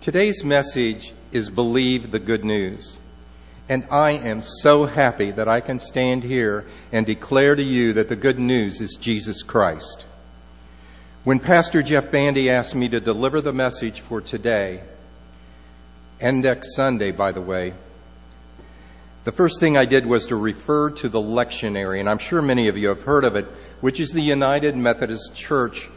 Today's 0.00 0.44
message 0.44 1.12
is 1.32 1.50
Believe 1.50 2.12
the 2.12 2.20
Good 2.20 2.44
News. 2.44 3.00
And 3.68 3.88
I 3.90 4.12
am 4.12 4.44
so 4.44 4.84
happy 4.84 5.32
that 5.32 5.48
I 5.48 5.60
can 5.60 5.80
stand 5.80 6.22
here 6.22 6.66
and 6.92 7.04
declare 7.04 7.56
to 7.56 7.64
you 7.64 7.94
that 7.94 8.06
the 8.06 8.14
good 8.14 8.38
news 8.38 8.80
is 8.80 8.94
Jesus 8.94 9.42
Christ. 9.42 10.06
When 11.24 11.40
Pastor 11.40 11.82
Jeff 11.82 12.12
Bandy 12.12 12.48
asked 12.48 12.76
me 12.76 12.88
to 12.90 13.00
deliver 13.00 13.40
the 13.40 13.52
message 13.52 14.02
for 14.02 14.20
today, 14.20 14.84
and 16.20 16.42
next 16.42 16.74
Sunday, 16.74 17.10
by 17.10 17.32
the 17.32 17.40
way, 17.40 17.72
the 19.24 19.32
first 19.32 19.60
thing 19.60 19.76
I 19.76 19.84
did 19.84 20.06
was 20.06 20.26
to 20.28 20.36
refer 20.36 20.90
to 20.90 21.08
the 21.08 21.20
lectionary, 21.20 22.00
and 22.00 22.08
I'm 22.08 22.18
sure 22.18 22.40
many 22.40 22.68
of 22.68 22.76
you 22.76 22.88
have 22.88 23.02
heard 23.02 23.24
of 23.24 23.36
it, 23.36 23.46
which 23.80 24.00
is 24.00 24.10
the 24.10 24.22
United 24.22 24.76
Methodist 24.76 25.34
Church 25.34 25.88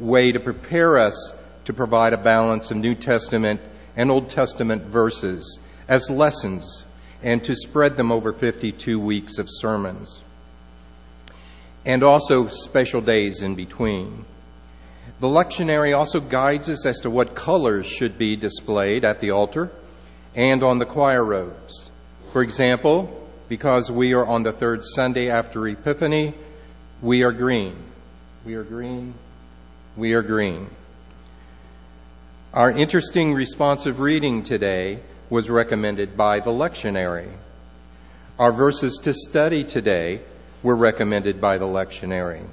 way 0.00 0.32
to 0.32 0.40
prepare 0.40 0.98
us 0.98 1.34
to 1.64 1.72
provide 1.72 2.12
a 2.12 2.18
balance 2.18 2.70
of 2.70 2.76
New 2.76 2.94
Testament 2.94 3.60
and 3.96 4.10
Old 4.10 4.30
Testament 4.30 4.82
verses 4.84 5.60
as 5.88 6.10
lessons 6.10 6.84
and 7.22 7.42
to 7.44 7.54
spread 7.54 7.96
them 7.96 8.10
over 8.10 8.32
52 8.32 8.98
weeks 8.98 9.38
of 9.38 9.46
sermons. 9.48 10.22
And 11.84 12.02
also 12.02 12.48
special 12.48 13.00
days 13.00 13.42
in 13.42 13.54
between. 13.54 14.24
The 15.22 15.28
lectionary 15.28 15.96
also 15.96 16.18
guides 16.18 16.68
us 16.68 16.84
as 16.84 16.98
to 17.02 17.08
what 17.08 17.36
colors 17.36 17.86
should 17.86 18.18
be 18.18 18.34
displayed 18.34 19.04
at 19.04 19.20
the 19.20 19.30
altar 19.30 19.70
and 20.34 20.64
on 20.64 20.80
the 20.80 20.84
choir 20.84 21.24
robes. 21.24 21.88
For 22.32 22.42
example, 22.42 23.30
because 23.48 23.88
we 23.88 24.14
are 24.14 24.26
on 24.26 24.42
the 24.42 24.50
third 24.50 24.84
Sunday 24.84 25.30
after 25.30 25.68
Epiphany, 25.68 26.34
we 27.00 27.22
are 27.22 27.30
green. 27.30 27.76
We 28.44 28.54
are 28.54 28.64
green. 28.64 29.14
We 29.96 30.14
are 30.14 30.22
green. 30.22 30.70
Our 32.52 32.72
interesting 32.72 33.32
responsive 33.32 34.00
reading 34.00 34.42
today 34.42 35.04
was 35.30 35.48
recommended 35.48 36.16
by 36.16 36.40
the 36.40 36.50
lectionary. 36.50 37.30
Our 38.40 38.50
verses 38.50 38.98
to 39.04 39.14
study 39.14 39.62
today 39.62 40.22
were 40.64 40.74
recommended 40.74 41.40
by 41.40 41.58
the 41.58 41.66
lectionary. 41.66 42.48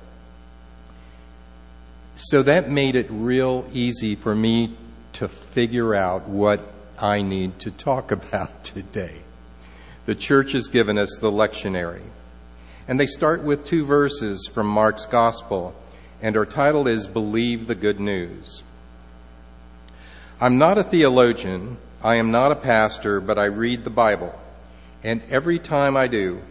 So 2.21 2.43
that 2.43 2.69
made 2.69 2.97
it 2.97 3.07
real 3.09 3.65
easy 3.71 4.13
for 4.13 4.35
me 4.35 4.75
to 5.13 5.29
figure 5.29 5.95
out 5.95 6.27
what 6.27 6.59
I 6.99 7.21
need 7.21 7.59
to 7.59 7.71
talk 7.71 8.11
about 8.19 8.65
today. 8.65 9.19
The 10.05 10.15
church 10.15 10.51
has 10.51 10.67
given 10.67 10.97
us 10.97 11.17
the 11.21 11.31
lectionary. 11.31 12.01
And 12.89 12.99
they 12.99 13.05
start 13.05 13.41
with 13.41 13.63
two 13.63 13.85
verses 13.85 14.49
from 14.53 14.67
Mark's 14.67 15.05
Gospel, 15.05 15.73
and 16.21 16.35
our 16.35 16.45
title 16.45 16.89
is 16.89 17.07
Believe 17.07 17.67
the 17.67 17.75
Good 17.75 18.01
News. 18.01 18.63
I'm 20.41 20.57
not 20.57 20.77
a 20.77 20.83
theologian, 20.83 21.77
I 22.03 22.15
am 22.15 22.31
not 22.31 22.51
a 22.51 22.57
pastor, 22.57 23.21
but 23.21 23.37
I 23.37 23.45
read 23.45 23.85
the 23.85 23.89
Bible. 23.89 24.37
And 25.05 25.21
every 25.29 25.57
time 25.57 25.95
I 25.95 26.07
do, 26.07 26.41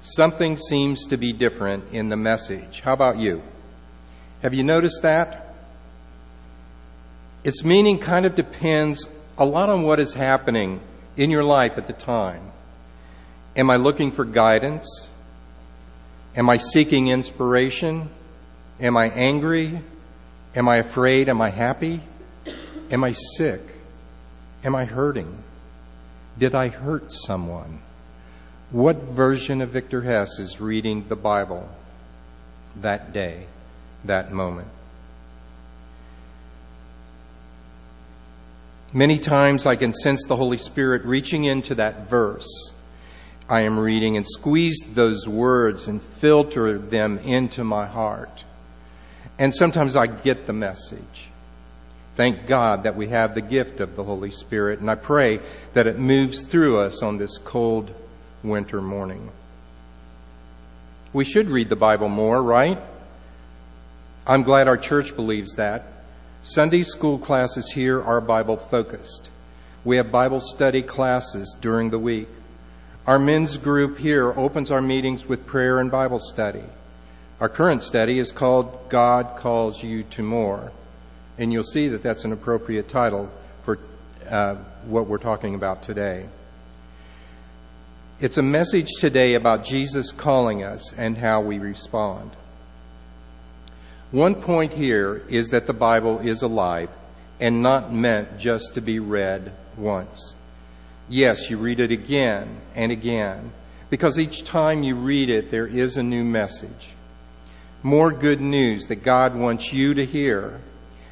something 0.00 0.56
seems 0.56 1.06
to 1.08 1.18
be 1.18 1.34
different 1.34 1.92
in 1.92 2.08
the 2.08 2.16
message. 2.16 2.80
How 2.80 2.94
about 2.94 3.18
you? 3.18 3.42
Have 4.42 4.54
you 4.54 4.64
noticed 4.64 5.02
that? 5.02 5.54
Its 7.44 7.64
meaning 7.64 7.98
kind 7.98 8.26
of 8.26 8.34
depends 8.34 9.06
a 9.38 9.44
lot 9.44 9.68
on 9.68 9.82
what 9.82 10.00
is 10.00 10.14
happening 10.14 10.80
in 11.16 11.30
your 11.30 11.44
life 11.44 11.78
at 11.78 11.86
the 11.86 11.92
time. 11.92 12.52
Am 13.56 13.70
I 13.70 13.76
looking 13.76 14.12
for 14.12 14.24
guidance? 14.24 15.08
Am 16.36 16.48
I 16.48 16.56
seeking 16.56 17.08
inspiration? 17.08 18.10
Am 18.78 18.96
I 18.96 19.10
angry? 19.10 19.80
Am 20.54 20.68
I 20.68 20.76
afraid? 20.76 21.28
Am 21.28 21.40
I 21.40 21.50
happy? 21.50 22.00
Am 22.90 23.04
I 23.04 23.12
sick? 23.12 23.60
Am 24.64 24.74
I 24.74 24.84
hurting? 24.84 25.42
Did 26.38 26.54
I 26.54 26.68
hurt 26.68 27.12
someone? 27.12 27.80
What 28.70 28.96
version 28.96 29.62
of 29.62 29.70
Victor 29.70 30.02
Hess 30.02 30.38
is 30.38 30.60
reading 30.60 31.08
the 31.08 31.16
Bible 31.16 31.68
that 32.76 33.12
day, 33.12 33.46
that 34.04 34.32
moment? 34.32 34.68
Many 38.92 39.18
times 39.18 39.66
I 39.66 39.76
can 39.76 39.92
sense 39.92 40.26
the 40.26 40.36
Holy 40.36 40.58
Spirit 40.58 41.04
reaching 41.04 41.44
into 41.44 41.76
that 41.76 42.08
verse 42.10 42.72
I 43.50 43.62
am 43.62 43.80
reading 43.80 44.16
and 44.16 44.24
squeeze 44.24 44.78
those 44.94 45.26
words 45.26 45.88
and 45.88 46.00
filter 46.00 46.78
them 46.78 47.18
into 47.18 47.64
my 47.64 47.84
heart. 47.84 48.44
And 49.40 49.52
sometimes 49.52 49.96
I 49.96 50.06
get 50.06 50.46
the 50.46 50.52
message. 50.52 51.30
Thank 52.14 52.46
God 52.46 52.84
that 52.84 52.94
we 52.94 53.08
have 53.08 53.34
the 53.34 53.40
gift 53.40 53.80
of 53.80 53.96
the 53.96 54.04
Holy 54.04 54.30
Spirit, 54.30 54.78
and 54.78 54.88
I 54.88 54.94
pray 54.94 55.40
that 55.74 55.88
it 55.88 55.98
moves 55.98 56.42
through 56.42 56.78
us 56.78 57.02
on 57.02 57.18
this 57.18 57.38
cold 57.38 57.92
winter 58.44 58.80
morning. 58.80 59.32
We 61.12 61.24
should 61.24 61.50
read 61.50 61.68
the 61.68 61.76
Bible 61.76 62.08
more, 62.08 62.40
right? 62.40 62.78
I'm 64.26 64.42
glad 64.42 64.68
our 64.68 64.76
church 64.76 65.16
believes 65.16 65.54
that. 65.56 65.84
Sunday 66.42 66.82
school 66.82 67.18
classes 67.18 67.72
here 67.72 68.02
are 68.02 68.20
Bible 68.20 68.56
focused. 68.56 69.30
We 69.84 69.96
have 69.96 70.12
Bible 70.12 70.40
study 70.40 70.82
classes 70.82 71.56
during 71.60 71.90
the 71.90 71.98
week. 71.98 72.28
Our 73.06 73.18
men's 73.18 73.56
group 73.56 73.98
here 73.98 74.32
opens 74.38 74.70
our 74.70 74.82
meetings 74.82 75.26
with 75.26 75.46
prayer 75.46 75.78
and 75.78 75.90
Bible 75.90 76.18
study. 76.18 76.64
Our 77.40 77.48
current 77.48 77.82
study 77.82 78.18
is 78.18 78.32
called 78.32 78.88
God 78.88 79.36
Calls 79.36 79.82
You 79.82 80.02
to 80.04 80.22
More 80.22 80.72
and 81.40 81.54
you'll 81.54 81.62
see 81.62 81.88
that 81.88 82.02
that's 82.02 82.24
an 82.24 82.32
appropriate 82.32 82.86
title 82.86 83.30
for 83.62 83.78
uh, 84.28 84.56
what 84.84 85.06
we're 85.06 85.18
talking 85.18 85.54
about 85.54 85.82
today. 85.82 86.26
It's 88.20 88.36
a 88.36 88.42
message 88.42 88.88
today 89.00 89.34
about 89.34 89.64
Jesus 89.64 90.12
calling 90.12 90.62
us 90.62 90.92
and 90.92 91.16
how 91.16 91.40
we 91.40 91.58
respond. 91.58 92.30
One 94.10 94.34
point 94.34 94.72
here 94.72 95.22
is 95.28 95.50
that 95.50 95.66
the 95.66 95.72
Bible 95.72 96.18
is 96.18 96.42
alive 96.42 96.90
and 97.38 97.62
not 97.62 97.92
meant 97.92 98.38
just 98.38 98.74
to 98.74 98.80
be 98.80 98.98
read 98.98 99.52
once. 99.76 100.34
Yes, 101.08 101.48
you 101.48 101.58
read 101.58 101.78
it 101.78 101.92
again 101.92 102.60
and 102.74 102.90
again 102.90 103.52
because 103.88 104.18
each 104.18 104.44
time 104.44 104.82
you 104.82 104.96
read 104.96 105.30
it, 105.30 105.50
there 105.50 105.66
is 105.66 105.96
a 105.96 106.02
new 106.02 106.24
message. 106.24 106.94
More 107.82 108.12
good 108.12 108.40
news 108.40 108.86
that 108.86 109.04
God 109.04 109.36
wants 109.36 109.72
you 109.72 109.94
to 109.94 110.04
hear 110.04 110.60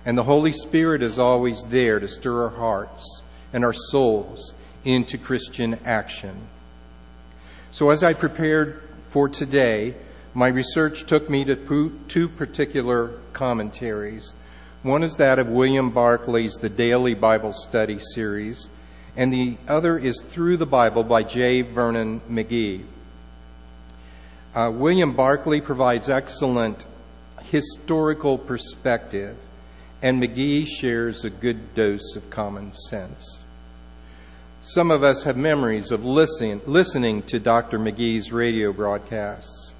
and 0.04 0.16
the 0.16 0.24
Holy 0.24 0.52
Spirit 0.52 1.02
is 1.02 1.18
always 1.18 1.62
there 1.64 2.00
to 2.00 2.08
stir 2.08 2.44
our 2.44 2.56
hearts 2.56 3.22
and 3.52 3.64
our 3.64 3.72
souls 3.72 4.54
into 4.84 5.18
Christian 5.18 5.78
action. 5.84 6.48
So 7.70 7.90
as 7.90 8.02
I 8.02 8.12
prepared 8.14 8.82
for 9.08 9.28
today, 9.28 9.94
my 10.38 10.46
research 10.46 11.04
took 11.04 11.28
me 11.28 11.44
to 11.44 11.90
two 12.06 12.28
particular 12.28 13.08
commentaries. 13.32 14.34
One 14.84 15.02
is 15.02 15.16
that 15.16 15.40
of 15.40 15.48
William 15.48 15.90
Barclay's 15.90 16.54
The 16.54 16.68
Daily 16.68 17.14
Bible 17.14 17.52
Study 17.52 17.98
series, 18.14 18.70
and 19.16 19.32
the 19.32 19.58
other 19.66 19.98
is 19.98 20.22
Through 20.22 20.58
the 20.58 20.64
Bible 20.64 21.02
by 21.02 21.24
J. 21.24 21.62
Vernon 21.62 22.20
McGee. 22.30 22.84
Uh, 24.54 24.70
William 24.72 25.16
Barclay 25.16 25.60
provides 25.60 26.08
excellent 26.08 26.86
historical 27.42 28.38
perspective 28.38 29.36
and 30.02 30.22
McGee 30.22 30.68
shares 30.68 31.24
a 31.24 31.30
good 31.30 31.74
dose 31.74 32.14
of 32.14 32.30
common 32.30 32.70
sense. 32.70 33.40
Some 34.60 34.92
of 34.92 35.02
us 35.02 35.24
have 35.24 35.36
memories 35.36 35.90
of 35.90 36.04
listening, 36.04 36.60
listening 36.64 37.22
to 37.24 37.40
Dr. 37.40 37.80
McGee's 37.80 38.30
radio 38.30 38.72
broadcasts, 38.72 39.74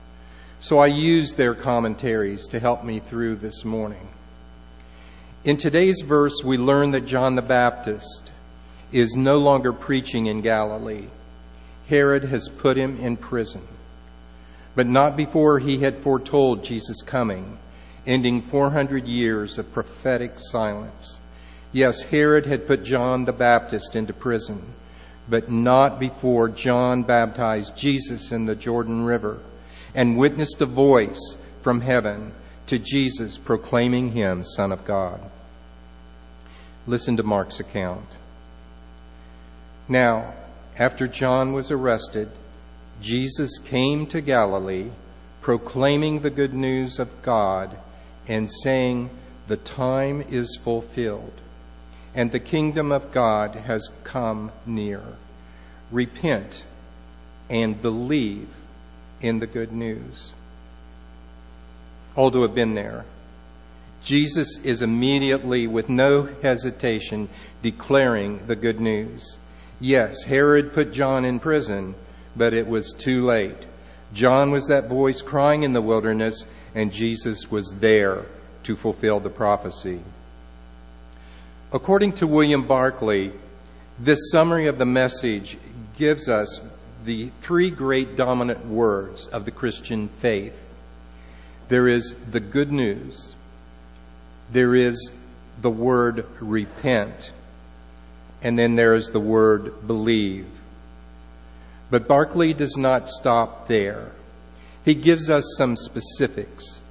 so 0.59 0.79
I 0.79 0.87
used 0.87 1.37
their 1.37 1.55
commentaries 1.55 2.47
to 2.49 2.59
help 2.59 2.85
me 2.85 2.99
through 2.99 3.37
this 3.37 3.65
morning. 3.65 4.09
In 5.45 5.57
today's 5.57 6.01
verse, 6.01 6.43
we 6.45 6.59
learn 6.59 6.91
that 6.91 7.07
John 7.07 7.37
the 7.37 7.43
Baptist 7.43 8.33
is 8.91 9.15
no 9.15 9.39
longer 9.39 9.73
preaching 9.73 10.27
in 10.27 10.41
Galilee. 10.41 11.07
Herod 11.89 12.25
has 12.25 12.49
put 12.49 12.77
him 12.77 12.99
in 12.99 13.17
prison, 13.17 13.67
but 14.75 14.87
not 14.87 15.17
before 15.17 15.59
he 15.59 15.79
had 15.79 15.99
foretold 15.99 16.65
Jesus' 16.65 17.03
coming 17.03 17.59
ending 18.09 18.41
400 18.41 19.07
years 19.07 19.59
of 19.59 19.71
prophetic 19.73 20.33
silence. 20.37 21.19
Yes, 21.73 22.05
Herod 22.05 22.47
had 22.47 22.67
put 22.67 22.83
John 22.83 23.27
the 23.27 23.33
Baptist 23.35 23.95
into 23.95 24.15
prison, 24.15 24.63
but 25.29 25.51
not 25.51 26.01
before 26.01 26.49
John 26.49 27.03
baptized 27.03 27.77
Jesus 27.77 28.33
in 28.33 28.47
the 28.47 28.57
Jordan 28.57 29.05
River 29.05 29.41
and 29.95 30.17
witnessed 30.17 30.61
a 30.61 30.67
voice 30.67 31.37
from 31.63 31.81
heaven 31.81 32.33
to 32.67 32.79
Jesus 32.79 33.39
proclaiming 33.39 34.13
him 34.13 34.45
Son 34.45 34.73
of 34.73 34.85
God. 34.85 35.21
Listen 36.87 37.17
to 37.17 37.23
Mark's 37.23 37.61
account. 37.61 38.09
Now, 39.89 40.35
after 40.79 41.07
John 41.07 41.53
was 41.53 41.71
arrested, 41.71 42.31
Jesus 43.01 43.59
came 43.59 44.07
to 44.07 44.21
Galilee, 44.21 44.91
proclaiming 45.41 46.21
the 46.21 46.31
good 46.31 46.53
news 46.53 46.99
of 46.99 47.23
God 47.23 47.79
and 48.27 48.51
saying, 48.63 49.11
The 49.47 49.57
time 49.57 50.23
is 50.29 50.59
fulfilled, 50.63 51.41
and 52.15 52.31
the 52.31 52.41
kingdom 52.41 52.93
of 52.93 53.13
God 53.13 53.55
has 53.55 53.89
come 54.05 54.53
near. 54.67 55.03
Repent 55.91 56.65
and 57.49 57.81
believe 57.81 58.49
in 59.21 59.41
the 59.41 59.47
good 59.47 59.73
news. 59.73 60.33
All 62.15 62.31
to 62.31 62.43
have 62.43 62.55
been 62.55 62.75
there. 62.75 63.05
Jesus 64.03 64.59
is 64.63 64.81
immediately, 64.81 65.67
with 65.67 65.89
no 65.89 66.29
hesitation, 66.43 67.29
declaring 67.63 68.47
the 68.47 68.57
good 68.57 68.81
news. 68.81 69.39
Yes, 69.81 70.25
Herod 70.25 70.73
put 70.73 70.93
John 70.93 71.25
in 71.25 71.41
prison, 71.41 71.95
but 72.37 72.53
it 72.53 72.67
was 72.67 72.93
too 72.93 73.25
late. 73.25 73.67
John 74.13 74.51
was 74.51 74.67
that 74.67 74.89
voice 74.89 75.21
crying 75.21 75.63
in 75.63 75.73
the 75.73 75.83
wilderness, 75.83 76.45
and 76.75 76.93
Jesus 76.93 77.51
was 77.51 77.75
there 77.81 78.27
to 78.63 78.77
fulfill 78.77 79.21
the 79.21 79.31
prophecy. 79.31 80.01
According 81.73 82.13
to 82.15 82.27
William 82.27 82.67
Barclay, 82.67 83.33
this 83.99 84.31
summary 84.31 84.69
of 84.69 84.79
the 84.79 84.87
message 84.87 85.59
gives 85.97 86.29
us 86.29 86.61
the 87.09 87.31
three 87.41 87.71
great 87.71 88.17
dominant 88.17 88.67
words 88.67 89.29
of 89.29 89.47
the 89.47 89.51
Christian 89.51 90.09
faith. 90.19 90.63
There 91.69 91.89
is 91.89 92.15
the 92.31 92.39
good 92.39 92.71
news, 92.71 93.35
there 94.53 94.75
is 94.75 95.11
the 95.59 95.71
word 95.71 96.27
repent, 96.39 97.33
and 98.43 98.59
then 98.59 98.75
there 98.75 98.95
is 98.95 99.09
the 99.09 99.21
word 99.21 99.87
believe. 99.87 100.45
But 101.91 102.07
Barclay 102.07 102.53
does 102.53 102.77
not 102.77 103.09
stop 103.09 103.69
there. 103.69 104.13
He 104.85 104.95
gives 104.95 105.31
us 105.31 105.55
some 105.57 105.77
specifics. 105.77 106.83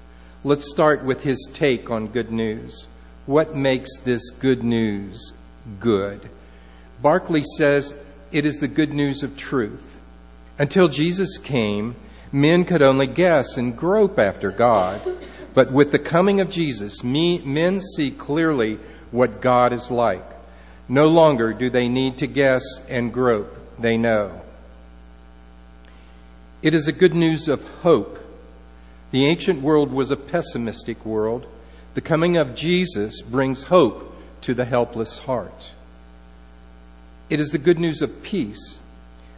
Let's 0.43 0.67
start 0.67 1.03
with 1.03 1.21
his 1.21 1.47
take 1.53 1.91
on 1.91 2.08
good 2.08 2.32
news. 2.32 2.88
What 3.27 3.56
makes 3.56 3.99
this 3.99 4.32
good 4.32 4.63
news 4.63 5.34
good? 5.80 6.27
Barclay 7.03 7.43
says 7.60 7.93
it 8.32 8.47
is 8.47 8.60
the 8.60 8.67
good 8.67 8.93
news 8.93 9.21
of 9.21 9.38
truth. 9.38 9.96
Until 10.59 10.87
Jesus 10.87 11.37
came, 11.37 11.95
men 12.31 12.65
could 12.65 12.81
only 12.81 13.07
guess 13.07 13.57
and 13.57 13.77
grope 13.77 14.17
after 14.19 14.51
God. 14.51 15.01
But 15.53 15.71
with 15.71 15.91
the 15.91 15.99
coming 15.99 16.39
of 16.39 16.49
Jesus, 16.49 17.03
men 17.03 17.79
see 17.79 18.11
clearly 18.11 18.79
what 19.11 19.41
God 19.41 19.73
is 19.73 19.89
like. 19.89 20.25
No 20.89 21.07
longer 21.07 21.53
do 21.53 21.69
they 21.69 21.89
need 21.89 22.17
to 22.19 22.27
guess 22.27 22.63
and 22.87 23.13
grope, 23.13 23.55
they 23.79 23.97
know. 23.97 24.41
It 26.61 26.73
is 26.73 26.87
a 26.87 26.91
good 26.91 27.13
news 27.13 27.47
of 27.47 27.67
hope. 27.81 28.19
The 29.11 29.25
ancient 29.25 29.61
world 29.61 29.91
was 29.91 30.11
a 30.11 30.17
pessimistic 30.17 31.05
world. 31.05 31.45
The 31.93 32.01
coming 32.01 32.37
of 32.37 32.55
Jesus 32.55 33.21
brings 33.21 33.63
hope 33.63 34.15
to 34.41 34.53
the 34.53 34.65
helpless 34.65 35.19
heart. 35.19 35.71
It 37.29 37.39
is 37.39 37.51
the 37.51 37.57
good 37.57 37.79
news 37.79 38.01
of 38.01 38.23
peace. 38.23 38.77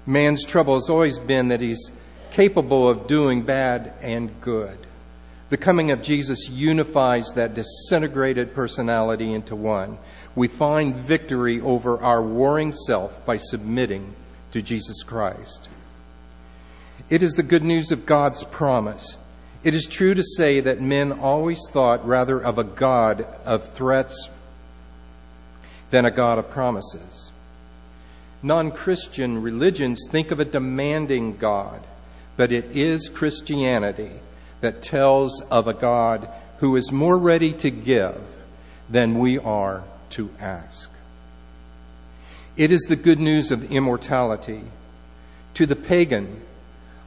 Man's 0.10 0.44
trouble 0.44 0.74
has 0.74 0.90
always 0.90 1.20
been 1.20 1.50
that 1.50 1.62
he's 1.62 1.92
capable 2.32 2.90
of 2.90 3.06
doing 3.06 3.44
bad 3.44 3.94
and 4.02 4.42
good. 4.42 4.76
The 5.52 5.58
coming 5.58 5.92
of 5.92 6.02
Jesus 6.02 6.50
unifies 6.50 7.28
that 7.36 7.54
disintegrated 7.54 8.56
personality 8.56 9.32
into 9.32 9.56
one. 9.56 10.00
We 10.34 10.48
find 10.48 10.96
victory 10.96 11.62
over 11.62 12.00
our 12.00 12.24
warring 12.24 12.72
self 12.72 13.24
by 13.24 13.38
submitting 13.38 14.16
to 14.52 14.64
Jesus 14.64 15.04
Christ. 15.04 15.70
It 17.12 17.22
is 17.22 17.34
the 17.34 17.44
good 17.44 17.64
news 17.64 17.92
of 17.92 18.08
God's 18.08 18.44
promise. 18.46 19.16
It 19.64 19.76
is 19.76 19.86
true 19.86 20.16
to 20.16 20.24
say 20.24 20.60
that 20.60 20.82
men 20.82 21.12
always 21.12 21.60
thought 21.70 22.04
rather 22.04 22.40
of 22.40 22.58
a 22.58 22.64
God 22.64 23.28
of 23.46 23.74
threats 23.74 24.28
than 25.92 26.06
a 26.06 26.12
God 26.12 26.40
of 26.40 26.50
promises. 26.50 27.32
Non 28.42 28.72
Christian 28.72 29.42
religions 29.42 30.08
think 30.10 30.32
of 30.32 30.40
a 30.40 30.46
demanding 30.46 31.36
God, 31.36 31.82
but 32.38 32.52
it 32.54 32.76
is 32.76 33.10
Christianity 33.10 34.12
that 34.62 34.82
tells 34.82 35.42
of 35.52 35.68
a 35.68 35.74
God 35.74 36.30
who 36.60 36.76
is 36.78 36.92
more 36.92 37.18
ready 37.18 37.52
to 37.54 37.70
give 37.70 38.22
than 38.90 39.20
we 39.20 39.38
are 39.38 39.84
to 40.12 40.30
ask. 40.40 40.90
It 42.56 42.72
is 42.72 42.82
the 42.84 42.96
good 42.96 43.20
news 43.20 43.52
of 43.52 43.72
immortality. 43.72 44.64
To 45.56 45.66
the 45.66 45.76
pagan, 45.76 46.42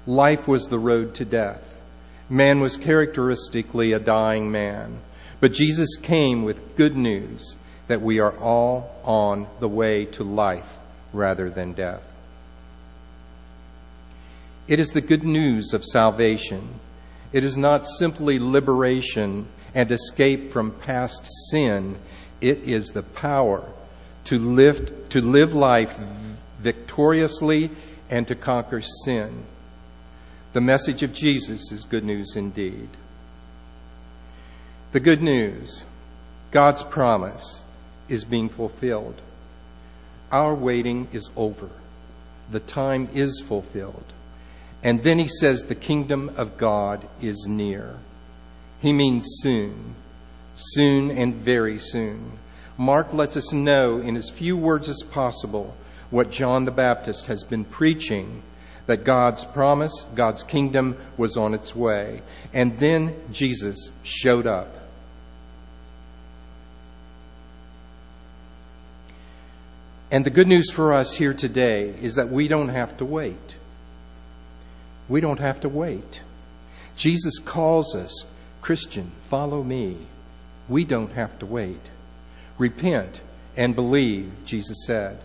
life 0.07 0.47
was 0.47 0.66
the 0.66 0.78
road 0.78 1.14
to 1.14 1.24
death. 1.24 1.80
Man 2.28 2.61
was 2.61 2.76
characteristically 2.76 3.93
a 3.93 3.99
dying 3.99 4.51
man. 4.51 5.01
But 5.41 5.53
Jesus 5.53 5.97
came 5.97 6.45
with 6.45 6.76
good 6.76 6.97
news 6.97 7.57
that 7.89 8.03
we 8.03 8.20
are 8.20 8.37
all 8.39 8.95
on 9.03 9.47
the 9.61 9.68
way 9.68 10.05
to 10.07 10.24
life 10.24 10.78
rather 11.12 11.50
than 11.50 11.72
death. 11.72 12.02
It 14.68 14.78
is 14.78 14.88
the 14.90 15.00
good 15.00 15.24
news 15.24 15.72
of 15.72 15.84
salvation. 15.84 16.80
It 17.32 17.44
is 17.44 17.56
not 17.56 17.86
simply 17.86 18.38
liberation 18.38 19.46
and 19.74 19.90
escape 19.90 20.52
from 20.52 20.70
past 20.70 21.26
sin. 21.50 21.98
It 22.40 22.58
is 22.60 22.88
the 22.88 23.02
power 23.02 23.64
to 24.24 24.38
live, 24.38 25.08
to 25.10 25.20
live 25.20 25.54
life 25.54 25.98
victoriously 26.60 27.70
and 28.08 28.26
to 28.28 28.34
conquer 28.34 28.80
sin. 28.80 29.44
The 30.52 30.60
message 30.60 31.02
of 31.02 31.12
Jesus 31.12 31.72
is 31.72 31.84
good 31.84 32.04
news 32.04 32.36
indeed. 32.36 32.88
The 34.92 35.00
good 35.00 35.22
news, 35.22 35.84
God's 36.50 36.82
promise, 36.82 37.64
is 38.08 38.24
being 38.24 38.50
fulfilled. 38.50 39.20
Our 40.33 40.55
waiting 40.55 41.09
is 41.12 41.30
over. 41.37 41.68
The 42.51 42.61
time 42.61 43.09
is 43.12 43.41
fulfilled. 43.41 44.12
And 44.83 45.03
then 45.03 45.18
he 45.18 45.28
says 45.28 45.64
the 45.64 45.74
kingdom 45.74 46.33
of 46.37 46.57
God 46.57 47.07
is 47.20 47.47
near. 47.47 47.99
He 48.80 48.93
means 48.93 49.26
soon, 49.41 49.95
soon 50.55 51.11
and 51.11 51.37
very 51.37 51.78
soon. 51.78 52.39
Mark 52.76 53.12
lets 53.12 53.37
us 53.37 53.53
know 53.53 53.99
in 53.99 54.16
as 54.16 54.30
few 54.30 54.57
words 54.57 54.89
as 54.89 55.03
possible 55.03 55.76
what 56.11 56.30
John 56.30 56.64
the 56.64 56.70
Baptist 56.70 57.26
has 57.26 57.45
been 57.45 57.64
preaching 57.64 58.43
that 58.87 59.05
God's 59.05 59.45
promise, 59.45 60.07
God's 60.14 60.43
kingdom 60.43 60.99
was 61.16 61.37
on 61.37 61.55
its 61.55 61.76
way. 61.76 62.22
And 62.53 62.76
then 62.78 63.14
Jesus 63.30 63.91
showed 64.03 64.47
up. 64.47 64.82
And 70.12 70.26
the 70.26 70.30
good 70.30 70.46
news 70.46 70.70
for 70.70 70.92
us 70.92 71.16
here 71.16 71.32
today 71.32 71.88
is 72.02 72.16
that 72.16 72.28
we 72.28 72.46
don't 72.46 72.68
have 72.68 72.98
to 72.98 73.04
wait. 73.06 73.56
We 75.08 75.22
don't 75.22 75.40
have 75.40 75.60
to 75.60 75.70
wait. 75.70 76.22
Jesus 76.96 77.38
calls 77.38 77.96
us, 77.96 78.26
Christian, 78.60 79.12
follow 79.30 79.62
me. 79.62 79.96
We 80.68 80.84
don't 80.84 81.12
have 81.12 81.38
to 81.38 81.46
wait. 81.46 81.80
Repent 82.58 83.22
and 83.56 83.74
believe, 83.74 84.30
Jesus 84.44 84.84
said. 84.86 85.18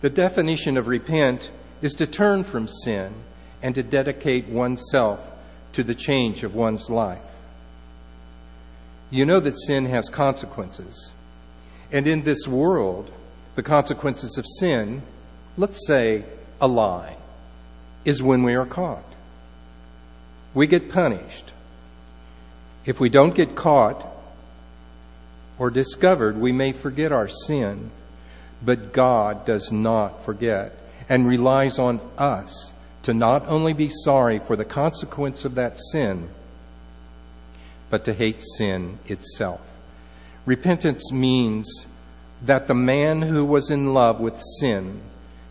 The 0.00 0.08
definition 0.08 0.78
of 0.78 0.88
repent 0.88 1.50
is 1.82 1.92
to 1.96 2.06
turn 2.06 2.44
from 2.44 2.66
sin 2.66 3.12
and 3.62 3.74
to 3.74 3.82
dedicate 3.82 4.48
oneself 4.48 5.32
to 5.72 5.84
the 5.84 5.94
change 5.94 6.44
of 6.44 6.54
one's 6.54 6.88
life. 6.88 7.20
You 9.10 9.26
know 9.26 9.40
that 9.40 9.58
sin 9.58 9.84
has 9.84 10.08
consequences. 10.08 11.12
And 11.92 12.06
in 12.06 12.22
this 12.22 12.46
world, 12.46 13.10
the 13.54 13.62
consequences 13.62 14.38
of 14.38 14.44
sin, 14.58 15.02
let's 15.56 15.86
say 15.86 16.24
a 16.60 16.68
lie, 16.68 17.16
is 18.04 18.22
when 18.22 18.42
we 18.42 18.54
are 18.54 18.66
caught. 18.66 19.04
We 20.54 20.66
get 20.66 20.90
punished. 20.90 21.52
If 22.84 23.00
we 23.00 23.08
don't 23.08 23.34
get 23.34 23.54
caught 23.54 24.06
or 25.58 25.70
discovered, 25.70 26.38
we 26.38 26.52
may 26.52 26.72
forget 26.72 27.12
our 27.12 27.28
sin 27.28 27.90
but 28.64 28.92
God 28.92 29.44
does 29.44 29.70
not 29.70 30.24
forget 30.24 30.72
and 31.08 31.26
relies 31.26 31.78
on 31.78 32.00
us 32.18 32.72
to 33.02 33.14
not 33.14 33.46
only 33.46 33.72
be 33.72 33.88
sorry 33.88 34.38
for 34.38 34.56
the 34.56 34.64
consequence 34.64 35.44
of 35.44 35.54
that 35.54 35.78
sin, 35.92 36.28
but 37.90 38.04
to 38.04 38.12
hate 38.12 38.42
sin 38.42 38.98
itself. 39.06 39.75
Repentance 40.46 41.12
means 41.12 41.88
that 42.42 42.68
the 42.68 42.74
man 42.74 43.22
who 43.22 43.44
was 43.44 43.68
in 43.68 43.92
love 43.92 44.20
with 44.20 44.38
sin 44.60 45.00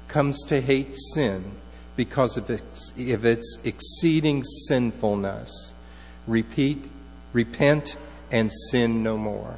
comes 0.07 0.41
to 0.45 0.61
hate 0.61 0.95
sin 1.13 1.51
because 1.97 2.37
of 2.37 2.49
its, 2.49 2.91
of 2.97 3.25
its 3.25 3.59
exceeding 3.65 4.43
sinfulness. 4.43 5.73
Repeat, 6.27 6.89
repent, 7.33 7.97
and 8.31 8.51
sin 8.71 9.03
no 9.03 9.17
more. 9.17 9.57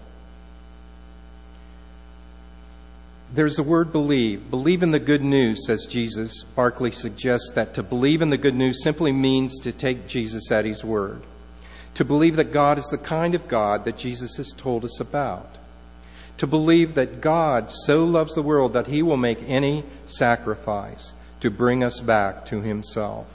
There's 3.34 3.58
the 3.58 3.64
word 3.64 3.92
believe. 3.92 4.50
Believe 4.50 4.84
in 4.84 4.92
the 4.92 5.00
good 5.00 5.24
news, 5.24 5.66
says 5.66 5.86
Jesus. 5.86 6.44
Barclay 6.44 6.92
suggests 6.92 7.52
that 7.52 7.74
to 7.74 7.84
believe 7.84 8.22
in 8.22 8.30
the 8.30 8.38
good 8.38 8.56
news 8.56 8.82
simply 8.82 9.12
means 9.12 9.60
to 9.60 9.72
take 9.72 10.08
Jesus 10.08 10.52
at 10.52 10.66
his 10.66 10.84
word. 10.84 11.22
To 11.98 12.06
believe 12.06 12.36
that 12.36 12.54
God 12.54 12.78
is 12.78 12.86
the 12.86 13.00
kind 13.00 13.34
of 13.34 13.48
God 13.48 13.84
that 13.86 13.98
Jesus 13.98 14.36
has 14.36 14.54
told 14.56 14.86
us 14.86 15.00
about. 15.00 15.56
To 16.38 16.46
believe 16.46 16.94
that 16.94 17.22
God 17.22 17.72
so 17.72 18.06
loves 18.06 18.36
the 18.36 18.44
world 18.44 18.74
that 18.74 18.86
he 18.86 19.02
will 19.02 19.18
make 19.18 19.42
any 19.48 19.84
sacrifice 20.06 21.16
to 21.40 21.50
bring 21.50 21.84
us 21.84 22.00
back 22.00 22.46
to 22.46 22.62
himself. 22.62 23.26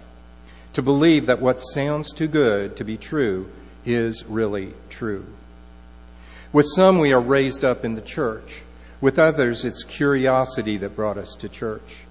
To 0.75 0.83
believe 0.83 1.27
that 1.27 1.43
what 1.43 1.59
sounds 1.59 2.13
too 2.13 2.29
good 2.29 2.77
to 2.77 2.85
be 2.85 2.97
true 2.97 3.51
is 3.85 4.25
really 4.27 4.75
true. 4.89 5.27
With 6.53 6.67
some, 6.77 7.01
we 7.01 7.13
are 7.13 7.21
raised 7.21 7.65
up 7.65 7.85
in 7.85 7.97
the 7.97 8.01
church. 8.01 8.63
With 9.01 9.19
others, 9.19 9.65
it's 9.65 9.83
curiosity 9.83 10.77
that 10.77 10.95
brought 10.95 11.19
us 11.19 11.35
to 11.41 11.49
church. 11.49 12.05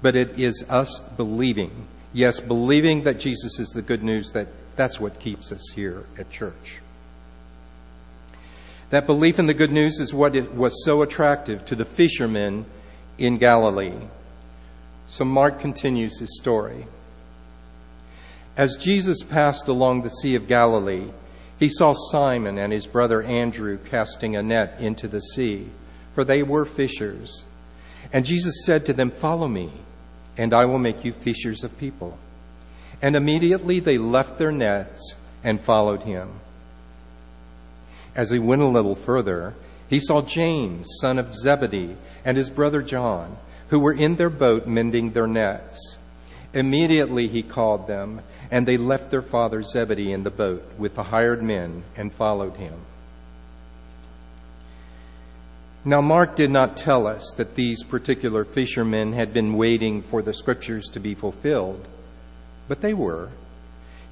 But 0.00 0.16
it 0.16 0.38
is 0.38 0.64
us 0.70 0.98
believing. 1.18 1.88
Yes, 2.14 2.40
believing 2.40 3.02
that 3.02 3.20
Jesus 3.20 3.58
is 3.58 3.68
the 3.68 3.82
good 3.82 4.02
news 4.02 4.32
that 4.32 4.48
that's 4.76 5.00
what 5.00 5.20
keeps 5.20 5.52
us 5.52 5.72
here 5.74 6.04
at 6.18 6.30
church. 6.30 6.80
That 8.90 9.06
belief 9.06 9.38
in 9.38 9.46
the 9.46 9.54
good 9.54 9.70
news 9.70 10.00
is 10.00 10.12
what 10.12 10.34
was 10.54 10.84
so 10.84 11.02
attractive 11.02 11.64
to 11.66 11.76
the 11.76 11.84
fishermen 11.84 12.64
in 13.18 13.38
Galilee. 13.38 14.08
So 15.06 15.24
Mark 15.24 15.60
continues 15.60 16.18
his 16.18 16.38
story. 16.38 16.86
As 18.56 18.76
Jesus 18.76 19.22
passed 19.22 19.68
along 19.68 20.02
the 20.02 20.10
Sea 20.10 20.34
of 20.34 20.48
Galilee, 20.48 21.10
he 21.58 21.68
saw 21.68 21.92
Simon 21.92 22.58
and 22.58 22.72
his 22.72 22.86
brother 22.86 23.22
Andrew 23.22 23.78
casting 23.78 24.34
a 24.34 24.42
net 24.42 24.80
into 24.80 25.06
the 25.06 25.20
sea 25.20 25.68
for 26.14 26.24
they 26.24 26.42
were 26.42 26.64
fishers. 26.64 27.44
And 28.12 28.24
Jesus 28.24 28.64
said 28.64 28.84
to 28.86 28.92
them, 28.92 29.10
Follow 29.10 29.48
me, 29.48 29.70
and 30.36 30.52
I 30.52 30.64
will 30.64 30.78
make 30.78 31.04
you 31.04 31.12
fishers 31.12 31.64
of 31.64 31.78
people. 31.78 32.18
And 33.02 33.16
immediately 33.16 33.80
they 33.80 33.98
left 33.98 34.38
their 34.38 34.52
nets 34.52 35.14
and 35.42 35.60
followed 35.60 36.02
him. 36.02 36.28
As 38.14 38.30
he 38.30 38.38
went 38.38 38.62
a 38.62 38.66
little 38.66 38.94
further, 38.94 39.54
he 39.88 39.98
saw 39.98 40.20
James, 40.20 40.86
son 41.00 41.18
of 41.18 41.32
Zebedee, 41.32 41.96
and 42.24 42.36
his 42.36 42.50
brother 42.50 42.82
John, 42.82 43.36
who 43.68 43.80
were 43.80 43.92
in 43.92 44.16
their 44.16 44.30
boat 44.30 44.66
mending 44.66 45.12
their 45.12 45.26
nets. 45.26 45.96
Immediately 46.52 47.28
he 47.28 47.42
called 47.42 47.86
them, 47.86 48.22
and 48.50 48.66
they 48.66 48.76
left 48.76 49.10
their 49.10 49.22
father 49.22 49.62
Zebedee 49.62 50.12
in 50.12 50.24
the 50.24 50.30
boat 50.30 50.64
with 50.76 50.96
the 50.96 51.04
hired 51.04 51.42
men 51.42 51.84
and 51.96 52.12
followed 52.12 52.56
him. 52.56 52.74
Now, 55.84 56.02
Mark 56.02 56.36
did 56.36 56.50
not 56.50 56.76
tell 56.76 57.06
us 57.06 57.32
that 57.36 57.54
these 57.54 57.82
particular 57.82 58.44
fishermen 58.44 59.14
had 59.14 59.32
been 59.32 59.54
waiting 59.54 60.02
for 60.02 60.20
the 60.20 60.34
scriptures 60.34 60.88
to 60.90 61.00
be 61.00 61.14
fulfilled, 61.14 61.86
but 62.70 62.82
they 62.82 62.94
were. 62.94 63.30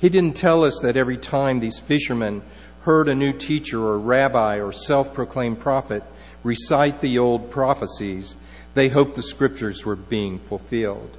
He 0.01 0.09
didn't 0.09 0.37
tell 0.37 0.65
us 0.65 0.81
that 0.83 0.97
every 0.97 1.17
time 1.17 1.61
these 1.61 1.79
fishermen 1.79 2.43
heard 2.81 3.09
a 3.09 3.15
new 3.15 3.33
teacher 3.33 3.81
or 3.81 3.97
rabbi 4.01 4.57
or 4.57 4.73
self 4.73 5.15
proclaimed 5.15 5.61
prophet 5.61 6.03
recite 6.43 7.01
the 7.01 7.21
old 7.21 7.53
prophecies, 7.53 8.37
they 8.75 8.89
hoped 8.89 9.15
the 9.15 9.23
scriptures 9.23 9.85
were 9.85 9.95
being 9.95 10.41
fulfilled. 10.41 11.17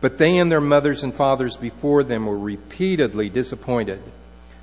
But 0.00 0.18
they 0.18 0.38
and 0.38 0.50
their 0.50 0.60
mothers 0.60 1.02
and 1.02 1.12
fathers 1.12 1.56
before 1.56 2.04
them 2.04 2.24
were 2.26 2.38
repeatedly 2.38 3.30
disappointed 3.30 4.00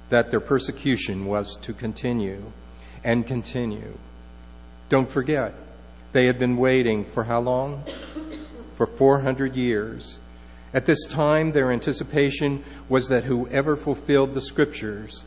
that 0.08 0.32
their 0.32 0.40
persecution 0.40 1.26
was 1.26 1.58
to 1.58 1.74
continue 1.74 2.54
and 3.04 3.28
continue. 3.28 3.98
Don't 4.88 5.10
forget, 5.10 5.54
they 6.14 6.28
had 6.28 6.40
been 6.40 6.56
waiting 6.56 7.04
for 7.04 7.26
how 7.26 7.42
long? 7.42 7.84
For 8.78 8.88
400 8.88 9.58
years. 9.58 10.20
At 10.74 10.86
this 10.86 11.06
time, 11.06 11.52
their 11.52 11.72
anticipation 11.72 12.64
was 12.90 13.08
that 13.10 13.26
whoever 13.26 13.76
fulfilled 13.76 14.34
the 14.34 14.42
scriptures 14.42 15.24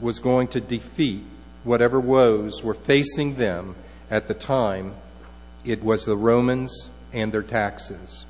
was 0.00 0.18
going 0.18 0.48
to 0.48 0.60
defeat 0.60 1.24
whatever 1.64 1.98
woes 1.98 2.62
were 2.62 2.74
facing 2.74 3.36
them 3.36 3.74
at 4.10 4.28
the 4.28 4.34
time. 4.34 4.94
It 5.64 5.82
was 5.82 6.04
the 6.04 6.16
Romans 6.16 6.90
and 7.12 7.32
their 7.32 7.42
taxes. 7.42 8.26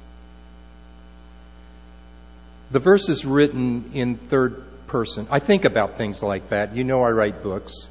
The 2.71 2.79
verse 2.79 3.09
is 3.09 3.25
written 3.25 3.91
in 3.93 4.17
third 4.17 4.63
person. 4.87 5.27
I 5.31 5.41
think 5.41 5.65
about 5.65 5.97
things 5.97 6.23
like 6.23 6.51
that. 6.51 6.75
You 6.75 6.85
know, 6.85 7.03
I 7.03 7.11
write 7.11 7.43
books. 7.43 7.89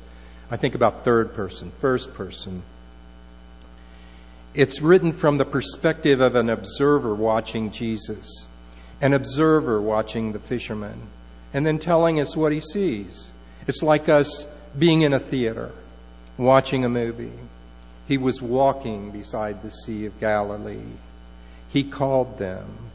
I 0.49 0.57
think 0.57 0.75
about 0.75 1.03
third 1.03 1.33
person, 1.33 1.71
first 1.81 2.13
person. 2.13 2.63
It's 4.53 4.81
written 4.81 5.13
from 5.13 5.37
the 5.37 5.45
perspective 5.45 6.19
of 6.19 6.35
an 6.35 6.49
observer 6.49 7.15
watching 7.15 7.71
Jesus, 7.71 8.47
an 9.01 9.13
observer 9.13 9.81
watching 9.81 10.31
the 10.31 10.39
fisherman, 10.39 11.01
and 11.53 11.65
then 11.65 11.79
telling 11.79 12.19
us 12.19 12.35
what 12.35 12.51
he 12.51 12.59
sees. 12.59 13.29
It's 13.67 13.83
like 13.83 14.07
us 14.07 14.47
being 14.77 15.01
in 15.01 15.13
a 15.13 15.19
theater, 15.19 15.71
watching 16.37 16.85
a 16.85 16.89
movie. 16.89 17.33
He 18.07 18.17
was 18.17 18.41
walking 18.41 19.11
beside 19.11 19.61
the 19.61 19.71
Sea 19.71 20.05
of 20.05 20.19
Galilee. 20.19 20.95
He 21.69 21.83
called 21.83 22.37
them. 22.37 22.91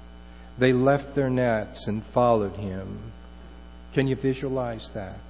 They 0.58 0.72
left 0.72 1.14
their 1.14 1.30
nets 1.30 1.86
and 1.86 2.04
followed 2.04 2.56
him. 2.56 2.98
Can 3.92 4.08
you 4.08 4.16
visualize 4.16 4.90
that? 4.90 5.20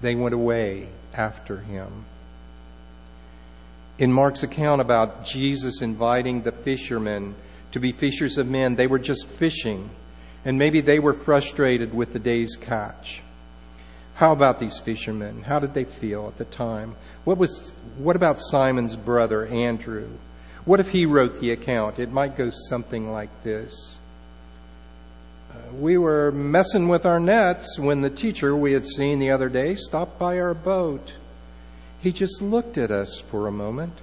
They 0.00 0.14
went 0.14 0.34
away 0.34 0.88
after 1.14 1.58
him 1.58 2.06
in 3.98 4.12
Mark's 4.12 4.42
account 4.42 4.80
about 4.80 5.24
Jesus 5.24 5.80
inviting 5.80 6.42
the 6.42 6.52
fishermen 6.52 7.34
to 7.76 7.80
be 7.80 7.92
fishers 7.92 8.38
of 8.38 8.48
men, 8.48 8.74
they 8.74 8.86
were 8.86 8.98
just 8.98 9.26
fishing, 9.26 9.90
and 10.46 10.56
maybe 10.56 10.80
they 10.80 10.98
were 10.98 11.12
frustrated 11.12 11.92
with 11.92 12.14
the 12.14 12.18
day's 12.18 12.56
catch. 12.56 13.20
How 14.14 14.32
about 14.32 14.58
these 14.58 14.78
fishermen? 14.78 15.42
How 15.42 15.58
did 15.58 15.74
they 15.74 15.84
feel 15.84 16.26
at 16.26 16.38
the 16.38 16.46
time? 16.46 16.96
What 17.24 17.36
was 17.36 17.76
what 17.98 18.16
about 18.16 18.40
Simon's 18.40 18.96
brother 18.96 19.44
Andrew? 19.44 20.08
What 20.64 20.80
if 20.80 20.88
he 20.88 21.04
wrote 21.04 21.38
the 21.38 21.50
account? 21.50 21.98
It 21.98 22.10
might 22.10 22.34
go 22.34 22.48
something 22.48 23.12
like 23.12 23.42
this. 23.44 23.98
We 25.74 25.98
were 25.98 26.32
messing 26.32 26.88
with 26.88 27.04
our 27.04 27.20
nets 27.20 27.78
when 27.78 28.00
the 28.00 28.08
teacher 28.08 28.56
we 28.56 28.72
had 28.72 28.86
seen 28.86 29.18
the 29.18 29.32
other 29.32 29.50
day 29.50 29.74
stopped 29.74 30.18
by 30.18 30.40
our 30.40 30.54
boat. 30.54 31.16
He 32.00 32.10
just 32.10 32.40
looked 32.40 32.78
at 32.78 32.90
us 32.90 33.20
for 33.20 33.46
a 33.46 33.52
moment, 33.52 33.98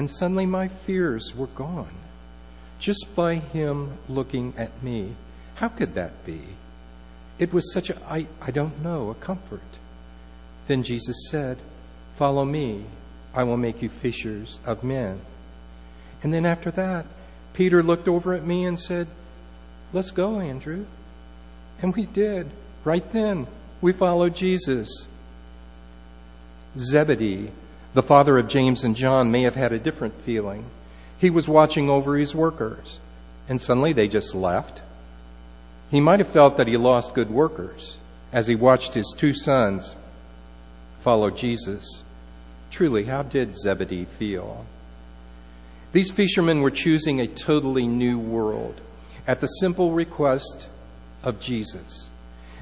and 0.00 0.08
suddenly 0.10 0.46
my 0.46 0.66
fears 0.66 1.36
were 1.36 1.46
gone 1.48 1.92
just 2.78 3.14
by 3.14 3.34
him 3.34 3.98
looking 4.08 4.54
at 4.56 4.82
me. 4.82 5.14
How 5.56 5.68
could 5.68 5.92
that 5.92 6.24
be? 6.24 6.40
It 7.38 7.52
was 7.52 7.70
such 7.70 7.90
a, 7.90 8.02
I, 8.10 8.26
I 8.40 8.50
don't 8.50 8.82
know, 8.82 9.10
a 9.10 9.14
comfort. 9.14 9.60
Then 10.68 10.82
Jesus 10.82 11.28
said, 11.28 11.58
Follow 12.16 12.46
me, 12.46 12.86
I 13.34 13.42
will 13.42 13.58
make 13.58 13.82
you 13.82 13.90
fishers 13.90 14.58
of 14.64 14.82
men. 14.82 15.20
And 16.22 16.32
then 16.32 16.46
after 16.46 16.70
that, 16.70 17.04
Peter 17.52 17.82
looked 17.82 18.08
over 18.08 18.32
at 18.32 18.46
me 18.46 18.64
and 18.64 18.80
said, 18.80 19.06
Let's 19.92 20.12
go, 20.12 20.40
Andrew. 20.40 20.86
And 21.82 21.94
we 21.94 22.06
did. 22.06 22.50
Right 22.84 23.12
then, 23.12 23.46
we 23.82 23.92
followed 23.92 24.34
Jesus. 24.34 25.08
Zebedee, 26.78 27.50
the 27.94 28.02
father 28.02 28.38
of 28.38 28.48
James 28.48 28.84
and 28.84 28.94
John, 28.94 29.30
may 29.30 29.42
have 29.42 29.56
had 29.56 29.72
a 29.72 29.78
different 29.78 30.14
feeling. 30.14 30.64
He 31.18 31.30
was 31.30 31.48
watching 31.48 31.90
over 31.90 32.16
his 32.16 32.34
workers, 32.34 33.00
and 33.48 33.60
suddenly 33.60 33.92
they 33.92 34.08
just 34.08 34.34
left. 34.34 34.82
He 35.90 36.00
might 36.00 36.20
have 36.20 36.28
felt 36.28 36.56
that 36.56 36.68
he 36.68 36.76
lost 36.76 37.14
good 37.14 37.30
workers 37.30 37.98
as 38.32 38.46
he 38.46 38.54
watched 38.54 38.94
his 38.94 39.12
two 39.16 39.34
sons 39.34 39.94
follow 41.00 41.30
Jesus. 41.30 42.04
Truly, 42.70 43.04
how 43.04 43.22
did 43.22 43.56
Zebedee 43.56 44.04
feel? 44.04 44.64
These 45.92 46.12
fishermen 46.12 46.62
were 46.62 46.70
choosing 46.70 47.20
a 47.20 47.26
totally 47.26 47.86
new 47.86 48.18
world 48.18 48.80
at 49.26 49.40
the 49.40 49.46
simple 49.46 49.92
request 49.92 50.68
of 51.22 51.40
Jesus. 51.40 52.08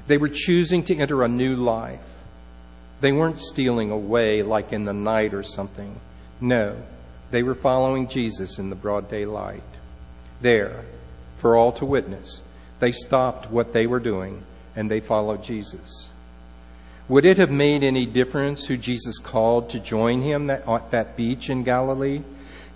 They 0.07 0.17
were 0.17 0.29
choosing 0.29 0.83
to 0.85 0.95
enter 0.95 1.21
a 1.21 1.27
new 1.27 1.55
life. 1.55 2.08
They 3.01 3.11
weren't 3.11 3.39
stealing 3.39 3.91
away 3.91 4.43
like 4.43 4.73
in 4.73 4.85
the 4.85 4.93
night 4.93 5.33
or 5.33 5.43
something. 5.43 5.99
No, 6.41 6.75
they 7.31 7.43
were 7.43 7.55
following 7.55 8.07
Jesus 8.07 8.59
in 8.59 8.69
the 8.69 8.75
broad 8.75 9.09
daylight. 9.09 9.63
There, 10.41 10.83
for 11.37 11.55
all 11.55 11.71
to 11.73 11.85
witness, 11.85 12.41
they 12.79 12.91
stopped 12.91 13.51
what 13.51 13.73
they 13.73 13.87
were 13.87 13.99
doing 13.99 14.43
and 14.75 14.89
they 14.89 14.99
followed 14.99 15.43
Jesus. 15.43 16.09
Would 17.09 17.25
it 17.25 17.37
have 17.37 17.51
made 17.51 17.83
any 17.83 18.05
difference 18.05 18.65
who 18.65 18.77
Jesus 18.77 19.17
called 19.17 19.71
to 19.71 19.79
join 19.79 20.21
him 20.21 20.49
at 20.49 20.91
that 20.91 21.17
beach 21.17 21.49
in 21.49 21.63
Galilee? 21.63 22.21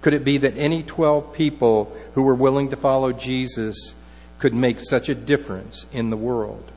Could 0.02 0.14
it 0.14 0.26
be 0.26 0.38
that 0.40 0.58
any 0.58 0.84
12 0.84 1.34
people 1.34 1.96
who 2.14 2.24
were 2.24 2.36
willing 2.36 2.70
to 2.72 2.76
follow 2.76 3.14
Jesus 3.14 3.96
could 4.40 4.54
make 4.54 4.80
such 4.80 5.08
a 5.08 5.16
difference 5.16 5.86
in 5.94 6.10
the 6.10 6.18
world? 6.18 6.73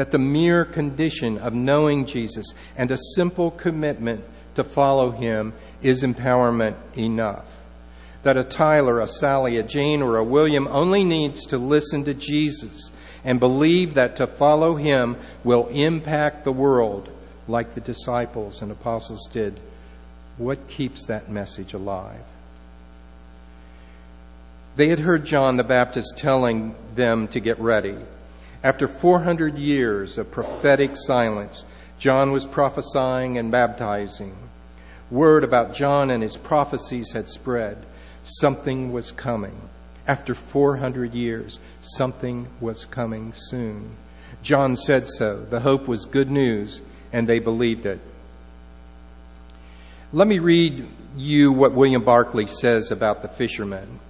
That 0.00 0.12
the 0.12 0.18
mere 0.18 0.64
condition 0.64 1.36
of 1.36 1.52
knowing 1.52 2.06
Jesus 2.06 2.54
and 2.74 2.90
a 2.90 2.96
simple 3.14 3.50
commitment 3.50 4.24
to 4.54 4.64
follow 4.64 5.10
him 5.10 5.52
is 5.82 6.02
empowerment 6.02 6.74
enough. 6.96 7.44
That 8.22 8.38
a 8.38 8.44
Tyler, 8.44 9.00
a 9.00 9.06
Sally, 9.06 9.58
a 9.58 9.62
Jane, 9.62 10.00
or 10.00 10.16
a 10.16 10.24
William 10.24 10.66
only 10.68 11.04
needs 11.04 11.44
to 11.48 11.58
listen 11.58 12.04
to 12.04 12.14
Jesus 12.14 12.90
and 13.24 13.38
believe 13.38 13.92
that 13.92 14.16
to 14.16 14.26
follow 14.26 14.76
him 14.76 15.18
will 15.44 15.66
impact 15.66 16.44
the 16.44 16.52
world 16.52 17.10
like 17.46 17.74
the 17.74 17.82
disciples 17.82 18.62
and 18.62 18.72
apostles 18.72 19.28
did. 19.30 19.60
What 20.38 20.66
keeps 20.66 21.04
that 21.08 21.28
message 21.28 21.74
alive? 21.74 22.24
They 24.76 24.88
had 24.88 25.00
heard 25.00 25.26
John 25.26 25.58
the 25.58 25.62
Baptist 25.62 26.16
telling 26.16 26.74
them 26.94 27.28
to 27.28 27.40
get 27.40 27.60
ready. 27.60 27.98
After 28.62 28.86
400 28.86 29.56
years 29.56 30.18
of 30.18 30.30
prophetic 30.30 30.90
silence, 30.94 31.64
John 31.98 32.32
was 32.32 32.46
prophesying 32.46 33.38
and 33.38 33.50
baptizing. 33.50 34.36
Word 35.10 35.44
about 35.44 35.74
John 35.74 36.10
and 36.10 36.22
his 36.22 36.36
prophecies 36.36 37.12
had 37.12 37.26
spread. 37.26 37.78
Something 38.22 38.92
was 38.92 39.12
coming. 39.12 39.68
After 40.06 40.34
400 40.34 41.14
years, 41.14 41.58
something 41.80 42.48
was 42.60 42.84
coming 42.84 43.32
soon. 43.34 43.96
John 44.42 44.76
said 44.76 45.06
so. 45.06 45.42
The 45.42 45.60
hope 45.60 45.88
was 45.88 46.04
good 46.04 46.30
news, 46.30 46.82
and 47.12 47.28
they 47.28 47.38
believed 47.38 47.86
it. 47.86 48.00
Let 50.12 50.26
me 50.26 50.38
read 50.38 50.86
you 51.16 51.52
what 51.52 51.72
William 51.72 52.02
Barclay 52.02 52.46
says 52.46 52.90
about 52.90 53.22
the 53.22 53.28
fishermen. 53.28 54.00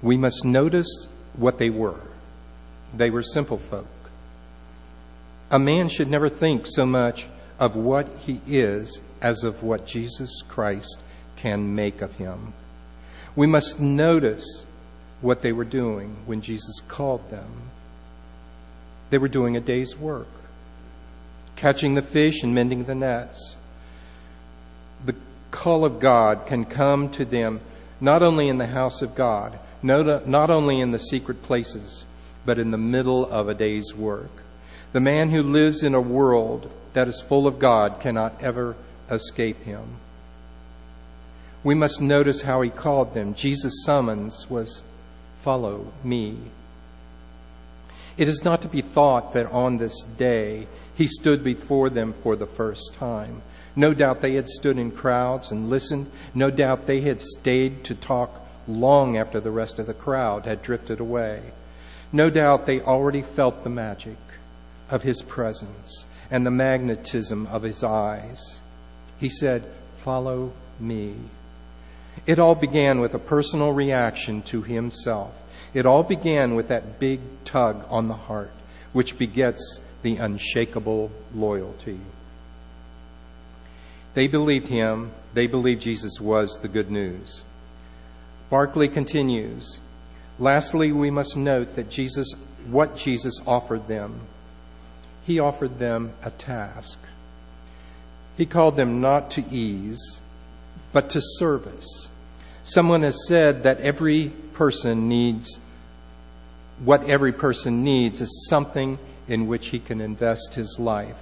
We 0.00 0.16
must 0.16 0.44
notice 0.44 1.08
what 1.34 1.58
they 1.58 1.70
were. 1.70 2.07
They 2.94 3.10
were 3.10 3.22
simple 3.22 3.58
folk. 3.58 3.86
A 5.50 5.58
man 5.58 5.88
should 5.88 6.08
never 6.08 6.28
think 6.28 6.66
so 6.66 6.84
much 6.84 7.26
of 7.58 7.74
what 7.76 8.08
he 8.26 8.40
is 8.46 9.00
as 9.20 9.44
of 9.44 9.62
what 9.62 9.86
Jesus 9.86 10.42
Christ 10.48 11.00
can 11.36 11.74
make 11.74 12.02
of 12.02 12.14
him. 12.14 12.52
We 13.34 13.46
must 13.46 13.80
notice 13.80 14.64
what 15.20 15.42
they 15.42 15.52
were 15.52 15.64
doing 15.64 16.16
when 16.26 16.40
Jesus 16.40 16.80
called 16.86 17.30
them. 17.30 17.70
They 19.10 19.18
were 19.18 19.28
doing 19.28 19.56
a 19.56 19.60
day's 19.60 19.96
work, 19.96 20.28
catching 21.56 21.94
the 21.94 22.02
fish 22.02 22.42
and 22.42 22.54
mending 22.54 22.84
the 22.84 22.94
nets. 22.94 23.56
The 25.06 25.14
call 25.50 25.84
of 25.84 25.98
God 25.98 26.46
can 26.46 26.64
come 26.64 27.08
to 27.10 27.24
them 27.24 27.60
not 28.00 28.22
only 28.22 28.48
in 28.48 28.58
the 28.58 28.66
house 28.66 29.02
of 29.02 29.14
God, 29.14 29.58
not 29.82 30.50
only 30.50 30.80
in 30.80 30.90
the 30.90 30.98
secret 30.98 31.42
places, 31.42 32.04
but 32.48 32.58
in 32.58 32.70
the 32.70 32.78
middle 32.78 33.30
of 33.30 33.46
a 33.46 33.54
day's 33.54 33.94
work. 33.94 34.30
The 34.94 35.00
man 35.00 35.28
who 35.28 35.42
lives 35.42 35.82
in 35.82 35.94
a 35.94 36.00
world 36.00 36.70
that 36.94 37.06
is 37.06 37.20
full 37.20 37.46
of 37.46 37.58
God 37.58 38.00
cannot 38.00 38.42
ever 38.42 38.74
escape 39.10 39.64
him. 39.64 39.98
We 41.62 41.74
must 41.74 42.00
notice 42.00 42.40
how 42.40 42.62
he 42.62 42.70
called 42.70 43.12
them. 43.12 43.34
Jesus' 43.34 43.84
summons 43.84 44.48
was, 44.48 44.82
Follow 45.42 45.92
me. 46.02 46.38
It 48.16 48.28
is 48.28 48.42
not 48.42 48.62
to 48.62 48.68
be 48.68 48.80
thought 48.80 49.34
that 49.34 49.52
on 49.52 49.76
this 49.76 50.02
day 50.04 50.68
he 50.94 51.06
stood 51.06 51.44
before 51.44 51.90
them 51.90 52.14
for 52.22 52.34
the 52.34 52.46
first 52.46 52.94
time. 52.94 53.42
No 53.76 53.92
doubt 53.92 54.22
they 54.22 54.36
had 54.36 54.48
stood 54.48 54.78
in 54.78 54.90
crowds 54.90 55.50
and 55.50 55.68
listened. 55.68 56.10
No 56.34 56.48
doubt 56.48 56.86
they 56.86 57.02
had 57.02 57.20
stayed 57.20 57.84
to 57.84 57.94
talk 57.94 58.40
long 58.66 59.18
after 59.18 59.38
the 59.38 59.50
rest 59.50 59.78
of 59.78 59.86
the 59.86 59.92
crowd 59.92 60.46
had 60.46 60.62
drifted 60.62 60.98
away. 60.98 61.42
No 62.12 62.30
doubt 62.30 62.66
they 62.66 62.80
already 62.80 63.22
felt 63.22 63.62
the 63.62 63.70
magic 63.70 64.16
of 64.90 65.02
his 65.02 65.22
presence 65.22 66.06
and 66.30 66.44
the 66.44 66.50
magnetism 66.50 67.46
of 67.48 67.62
his 67.62 67.84
eyes. 67.84 68.60
He 69.18 69.28
said, 69.28 69.64
Follow 69.98 70.52
me. 70.78 71.14
It 72.26 72.38
all 72.38 72.54
began 72.54 73.00
with 73.00 73.14
a 73.14 73.18
personal 73.18 73.72
reaction 73.72 74.42
to 74.42 74.62
himself. 74.62 75.34
It 75.74 75.86
all 75.86 76.02
began 76.02 76.54
with 76.54 76.68
that 76.68 76.98
big 76.98 77.20
tug 77.44 77.84
on 77.90 78.08
the 78.08 78.14
heart, 78.14 78.52
which 78.92 79.18
begets 79.18 79.80
the 80.02 80.16
unshakable 80.16 81.10
loyalty. 81.34 82.00
They 84.14 84.26
believed 84.26 84.68
him. 84.68 85.12
They 85.34 85.46
believed 85.46 85.82
Jesus 85.82 86.20
was 86.20 86.58
the 86.58 86.68
good 86.68 86.90
news. 86.90 87.44
Barclay 88.50 88.88
continues. 88.88 89.78
Lastly, 90.38 90.92
we 90.92 91.10
must 91.10 91.36
note 91.36 91.74
that 91.76 91.90
Jesus, 91.90 92.32
what 92.70 92.96
Jesus 92.96 93.40
offered 93.46 93.88
them. 93.88 94.20
He 95.24 95.40
offered 95.40 95.78
them 95.78 96.12
a 96.22 96.30
task. 96.30 96.98
He 98.36 98.46
called 98.46 98.76
them 98.76 99.00
not 99.00 99.32
to 99.32 99.44
ease, 99.50 100.20
but 100.92 101.10
to 101.10 101.20
service. 101.20 102.08
Someone 102.62 103.02
has 103.02 103.26
said 103.26 103.64
that 103.64 103.80
every 103.80 104.28
person 104.52 105.08
needs, 105.08 105.58
what 106.84 107.08
every 107.08 107.32
person 107.32 107.82
needs 107.82 108.20
is 108.20 108.46
something 108.48 108.98
in 109.26 109.48
which 109.48 109.68
he 109.68 109.78
can 109.78 110.00
invest 110.00 110.54
his 110.54 110.78
life. 110.78 111.16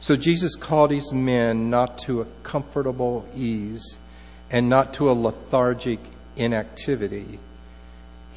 So 0.00 0.16
Jesus 0.16 0.56
called 0.56 0.90
his 0.90 1.12
men 1.12 1.70
not 1.70 1.98
to 1.98 2.22
a 2.22 2.26
comfortable 2.42 3.28
ease 3.36 3.98
and 4.50 4.68
not 4.68 4.94
to 4.94 5.10
a 5.10 5.12
lethargic 5.12 6.00
inactivity. 6.36 7.38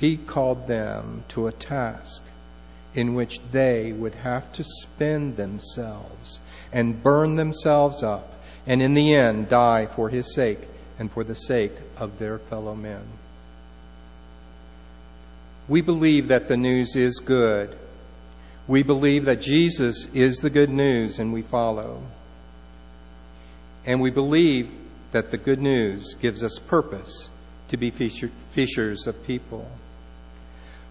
He 0.03 0.17
called 0.17 0.67
them 0.67 1.23
to 1.29 1.47
a 1.47 1.53
task 1.53 2.21
in 2.93 3.15
which 3.15 3.39
they 3.53 3.93
would 3.93 4.15
have 4.15 4.51
to 4.51 4.61
spend 4.61 5.37
themselves 5.37 6.41
and 6.73 7.01
burn 7.01 7.37
themselves 7.37 8.03
up 8.03 8.43
and 8.67 8.81
in 8.81 8.95
the 8.95 9.13
end 9.13 9.47
die 9.47 9.85
for 9.85 10.09
his 10.09 10.35
sake 10.35 10.59
and 10.99 11.09
for 11.09 11.23
the 11.23 11.35
sake 11.35 11.71
of 11.95 12.19
their 12.19 12.37
fellow 12.37 12.75
men. 12.75 12.99
We 15.69 15.79
believe 15.79 16.27
that 16.27 16.49
the 16.49 16.57
news 16.57 16.97
is 16.97 17.19
good. 17.19 17.73
We 18.67 18.83
believe 18.83 19.23
that 19.23 19.39
Jesus 19.39 20.07
is 20.07 20.39
the 20.39 20.49
good 20.49 20.69
news 20.69 21.17
and 21.17 21.31
we 21.31 21.43
follow. 21.43 22.03
And 23.85 24.01
we 24.01 24.11
believe 24.11 24.69
that 25.13 25.31
the 25.31 25.37
good 25.37 25.61
news 25.61 26.13
gives 26.15 26.43
us 26.43 26.59
purpose 26.59 27.29
to 27.69 27.77
be 27.77 27.89
fishers 27.89 29.07
of 29.07 29.25
people. 29.25 29.71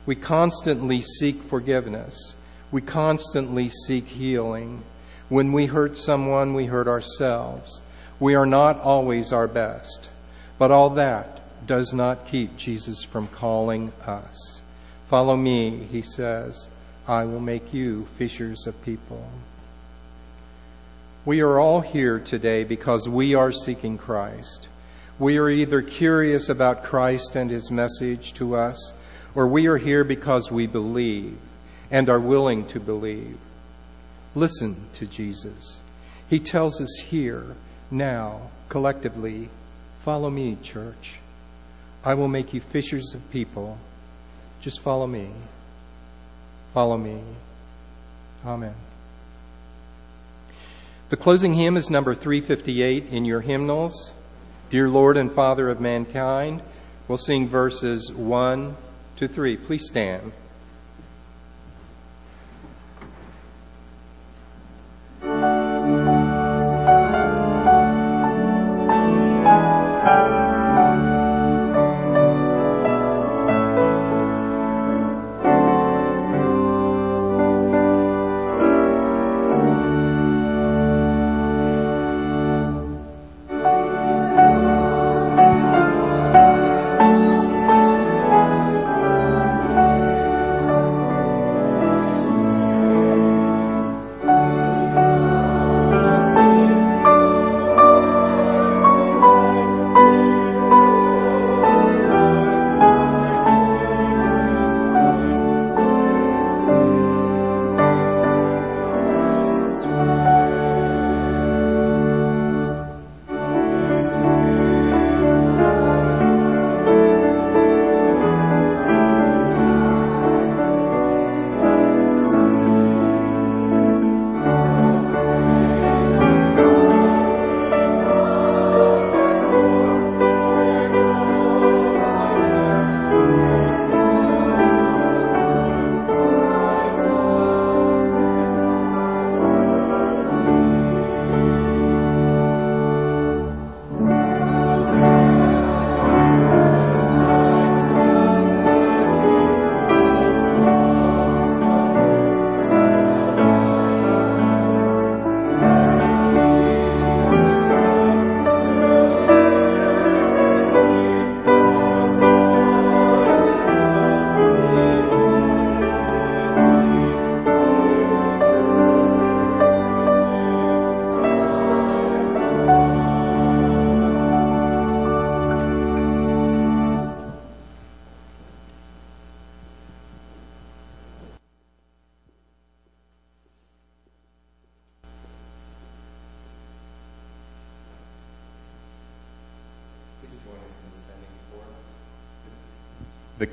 We 0.05 0.15
constantly 0.15 1.01
seek 1.01 1.43
forgiveness. 1.43 2.37
We 2.71 2.81
constantly 2.81 3.69
seek 3.69 4.09
healing. 4.09 4.83
When 5.29 5.53
we 5.53 5.67
hurt 5.67 5.97
someone, 5.97 6.55
we 6.55 6.67
hurt 6.67 6.89
ourselves. 6.89 7.83
We 8.19 8.35
are 8.35 8.47
not 8.47 8.81
always 8.81 9.33
our 9.33 9.49
best. 9.49 10.11
But 10.59 10.71
all 10.71 10.91
that 10.91 11.41
does 11.67 11.93
not 11.93 12.27
keep 12.27 12.57
Jesus 12.57 13.05
from 13.05 13.29
calling 13.29 13.93
us. 14.05 14.61
Follow 15.09 15.37
me, 15.37 15.85
he 15.91 16.03
says. 16.03 16.69
I 17.07 17.25
will 17.25 17.41
make 17.41 17.75
you 17.75 18.07
fishers 18.17 18.67
of 18.67 18.83
people. 18.85 19.25
We 21.25 21.41
are 21.41 21.61
all 21.61 21.81
here 21.81 22.19
today 22.19 22.65
because 22.65 23.09
we 23.09 23.35
are 23.35 23.53
seeking 23.53 23.99
Christ. 23.99 24.69
We 25.19 25.39
are 25.39 25.49
either 25.49 25.83
curious 25.83 26.49
about 26.49 26.83
Christ 26.83 27.37
and 27.37 27.51
his 27.51 27.71
message 27.71 28.33
to 28.35 28.57
us, 28.57 28.93
or 29.35 29.47
we 29.47 29.67
are 29.67 29.79
here 29.79 30.05
because 30.05 30.51
we 30.51 30.67
believe 30.67 31.37
and 31.91 32.09
are 32.09 32.21
willing 32.21 32.67
to 32.67 32.81
believe. 32.81 33.37
Listen 34.35 34.89
to 34.95 35.07
Jesus. 35.07 35.81
He 36.29 36.41
tells 36.41 36.81
us 36.81 37.05
here, 37.09 37.55
now, 37.91 38.51
collectively, 38.69 39.51
follow 40.01 40.31
me, 40.31 40.57
church. 40.63 41.21
I 42.05 42.15
will 42.15 42.29
make 42.29 42.55
you 42.55 42.61
fishers 42.61 43.15
of 43.15 43.31
people. 43.31 43.79
Just 44.61 44.81
follow 44.81 45.07
me. 45.07 45.31
Follow 46.73 46.97
me. 46.97 47.21
Amen. 48.45 48.75
The 51.11 51.17
closing 51.19 51.53
hymn 51.53 51.77
is 51.77 51.91
number 51.91 52.15
358 52.15 53.09
in 53.11 53.27
your 53.27 53.43
hymnals. 53.43 54.13
Dear 54.71 54.89
Lord 54.89 55.19
and 55.19 55.31
Father 55.31 55.69
of 55.69 55.79
mankind, 55.79 56.63
we'll 57.07 57.19
sing 57.19 57.47
verses 57.47 58.11
1 58.11 58.75
to 59.17 59.29
3. 59.29 59.57
Please 59.57 59.87
stand. 59.87 60.33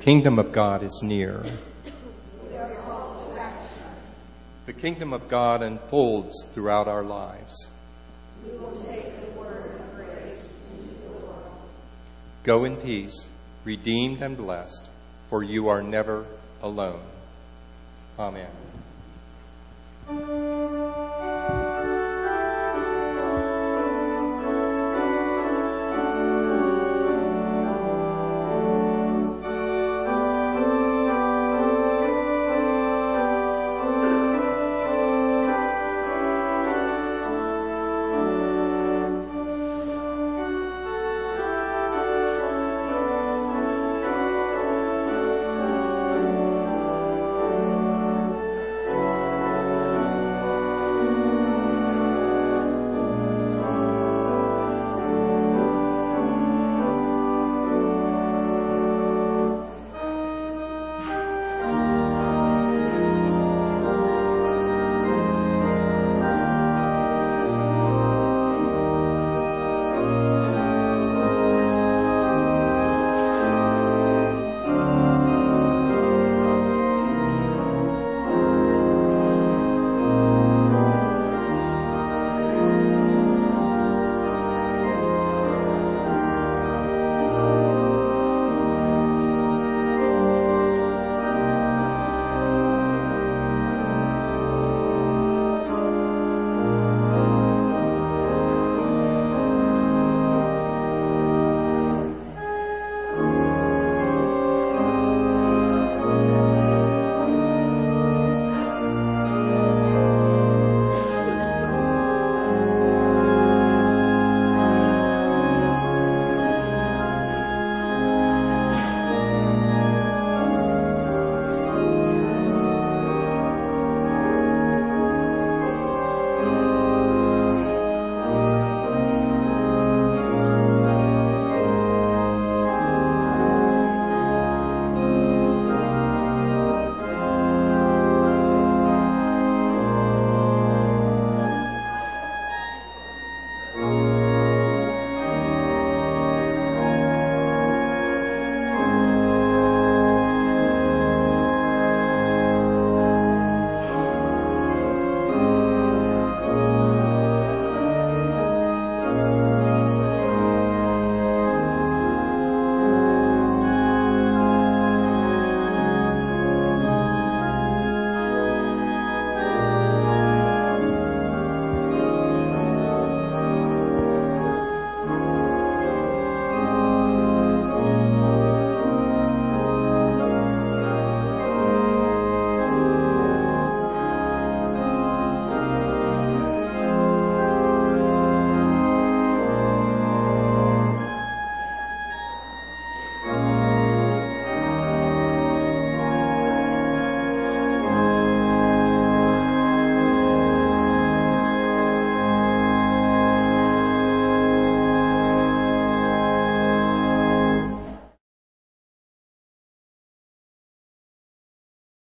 Kingdom 0.00 0.38
of 0.38 0.50
God 0.50 0.82
is 0.82 1.02
near. 1.02 1.44
The 4.64 4.72
kingdom 4.72 5.12
of 5.12 5.28
God 5.28 5.62
unfolds 5.62 6.46
throughout 6.52 6.88
our 6.88 7.04
lives. 7.04 7.68
Go 12.42 12.64
in 12.64 12.76
peace, 12.76 13.28
redeemed 13.64 14.22
and 14.22 14.36
blessed, 14.36 14.88
for 15.28 15.42
you 15.42 15.68
are 15.68 15.82
never 15.82 16.24
alone. 16.62 17.02
Amen. 18.18 18.50